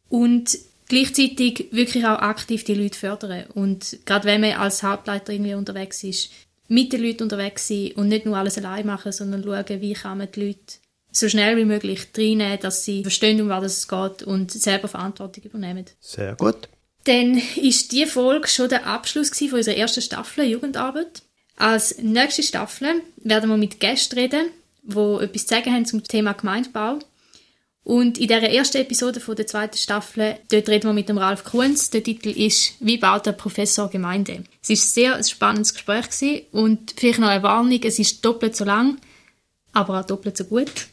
Und 0.08 0.58
gleichzeitig 0.88 1.68
wirklich 1.70 2.04
auch 2.04 2.18
aktiv 2.18 2.64
die 2.64 2.74
Leute 2.74 2.98
fördern. 2.98 3.44
Und 3.54 3.98
gerade 4.04 4.24
wenn 4.24 4.40
man 4.40 4.54
als 4.54 4.82
Hauptleiter 4.82 5.32
irgendwie 5.32 5.54
unterwegs 5.54 6.02
ist, 6.02 6.30
mit 6.68 6.92
den 6.92 7.02
Leuten 7.02 7.24
unterwegs 7.24 7.68
sein 7.68 7.92
und 7.96 8.08
nicht 8.08 8.26
nur 8.26 8.36
alles 8.36 8.58
allein 8.58 8.86
machen, 8.86 9.12
sondern 9.12 9.42
schauen, 9.42 9.80
wie 9.80 9.92
kann 9.92 10.18
man 10.18 10.28
die 10.32 10.46
Leute 10.46 10.74
so 11.12 11.28
schnell 11.28 11.56
wie 11.56 11.64
möglich 11.64 12.08
reinnehmen, 12.16 12.60
dass 12.60 12.84
sie 12.84 13.02
verstehen, 13.02 13.40
um 13.40 13.48
was 13.48 13.64
es 13.64 13.88
geht 13.88 14.22
und 14.22 14.52
selber 14.52 14.86
Verantwortung 14.86 15.44
übernehmen. 15.44 15.86
Sehr 15.98 16.36
gut. 16.36 16.68
Dann 17.10 17.42
ist 17.56 17.90
die 17.90 18.06
Folge 18.06 18.46
schon 18.46 18.68
der 18.68 18.86
Abschluss 18.86 19.30
von 19.36 19.54
unserer 19.54 19.74
ersten 19.74 20.00
Staffel 20.00 20.44
Jugendarbeit. 20.44 21.22
Als 21.56 21.98
nächste 21.98 22.44
Staffel 22.44 23.02
werden 23.16 23.50
wir 23.50 23.56
mit 23.56 23.80
Gästen 23.80 24.16
reden, 24.16 24.46
die 24.84 25.24
etwas 25.24 25.42
zu 25.42 25.48
sagen 25.48 25.74
haben 25.74 25.86
zum 25.86 26.04
Thema 26.04 26.34
Gemeindebau. 26.34 27.00
Und 27.82 28.16
in 28.18 28.28
der 28.28 28.48
ersten 28.54 28.76
Episode 28.76 29.18
der 29.18 29.46
zweiten 29.48 29.76
Staffel, 29.76 30.36
dort 30.52 30.68
reden 30.68 30.86
wir 30.86 30.92
mit 30.92 31.08
dem 31.08 31.18
Ralf 31.18 31.42
Kunz. 31.42 31.90
Der 31.90 32.04
Titel 32.04 32.28
ist 32.28 32.74
«Wie 32.78 32.98
baut 32.98 33.26
der 33.26 33.32
Professor 33.32 33.90
Gemeinde?». 33.90 34.44
Es 34.62 34.68
war 34.68 34.76
sehr 34.76 35.16
ein 35.16 35.24
spannendes 35.24 35.74
Gespräch 35.74 36.44
und 36.52 36.94
vielleicht 36.96 37.18
noch 37.18 37.26
eine 37.26 37.42
Warnung, 37.42 37.80
es 37.82 37.98
ist 37.98 38.24
doppelt 38.24 38.54
so 38.54 38.64
lang, 38.64 38.98
aber 39.72 39.98
auch 39.98 40.06
doppelt 40.06 40.36
so 40.36 40.44
gut. 40.44 40.86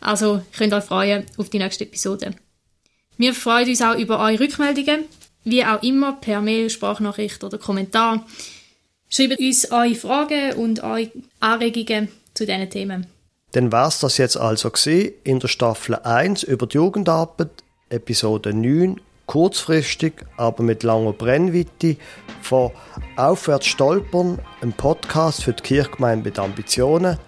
Also 0.00 0.42
könnt 0.58 0.72
euch 0.72 0.82
freuen 0.82 1.26
auf 1.36 1.48
die 1.48 1.60
nächste 1.60 1.84
Episode. 1.84 2.34
Wir 3.16 3.34
freuen 3.34 3.68
uns 3.68 3.82
auch 3.82 3.96
über 3.96 4.18
eure 4.18 4.40
Rückmeldungen 4.40 5.04
wie 5.44 5.64
auch 5.64 5.82
immer, 5.82 6.14
per 6.14 6.40
Mail, 6.40 6.70
Sprachnachricht 6.70 7.44
oder 7.44 7.58
Kommentar. 7.58 8.26
Schreibt 9.08 9.38
uns 9.38 9.70
eure 9.70 9.94
Fragen 9.94 10.52
und 10.54 10.82
eure 10.82 11.10
Anregungen 11.40 12.08
zu 12.34 12.46
diesen 12.46 12.70
Themen. 12.70 13.06
Dann 13.52 13.70
war 13.70 13.86
es 13.86 14.00
das 14.00 14.18
jetzt 14.18 14.36
also 14.36 14.72
in 15.22 15.38
der 15.38 15.48
Staffel 15.48 15.94
1 15.94 16.42
über 16.42 16.66
die 16.66 16.76
Jugendarbeit, 16.76 17.50
Episode 17.88 18.52
9, 18.52 19.00
kurzfristig, 19.26 20.14
aber 20.36 20.64
mit 20.64 20.82
langer 20.82 21.12
Brennweite, 21.12 21.96
von 22.42 22.72
Aufwärts 23.16 23.66
stolpern, 23.66 24.40
ein 24.60 24.72
Podcast 24.72 25.44
für 25.44 25.52
die 25.52 25.62
Kirchgemeinde 25.62 26.24
mit 26.24 26.38
Ambitionen. 26.38 27.18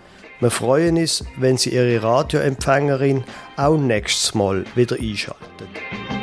Wir 0.40 0.50
freuen 0.50 0.98
uns, 0.98 1.24
wenn 1.38 1.56
Sie 1.56 1.70
Ihre 1.70 2.02
Radioempfängerin 2.02 3.24
auch 3.56 3.78
nächstes 3.78 4.34
Mal 4.34 4.64
wieder 4.74 4.96
einschalten. 4.96 6.15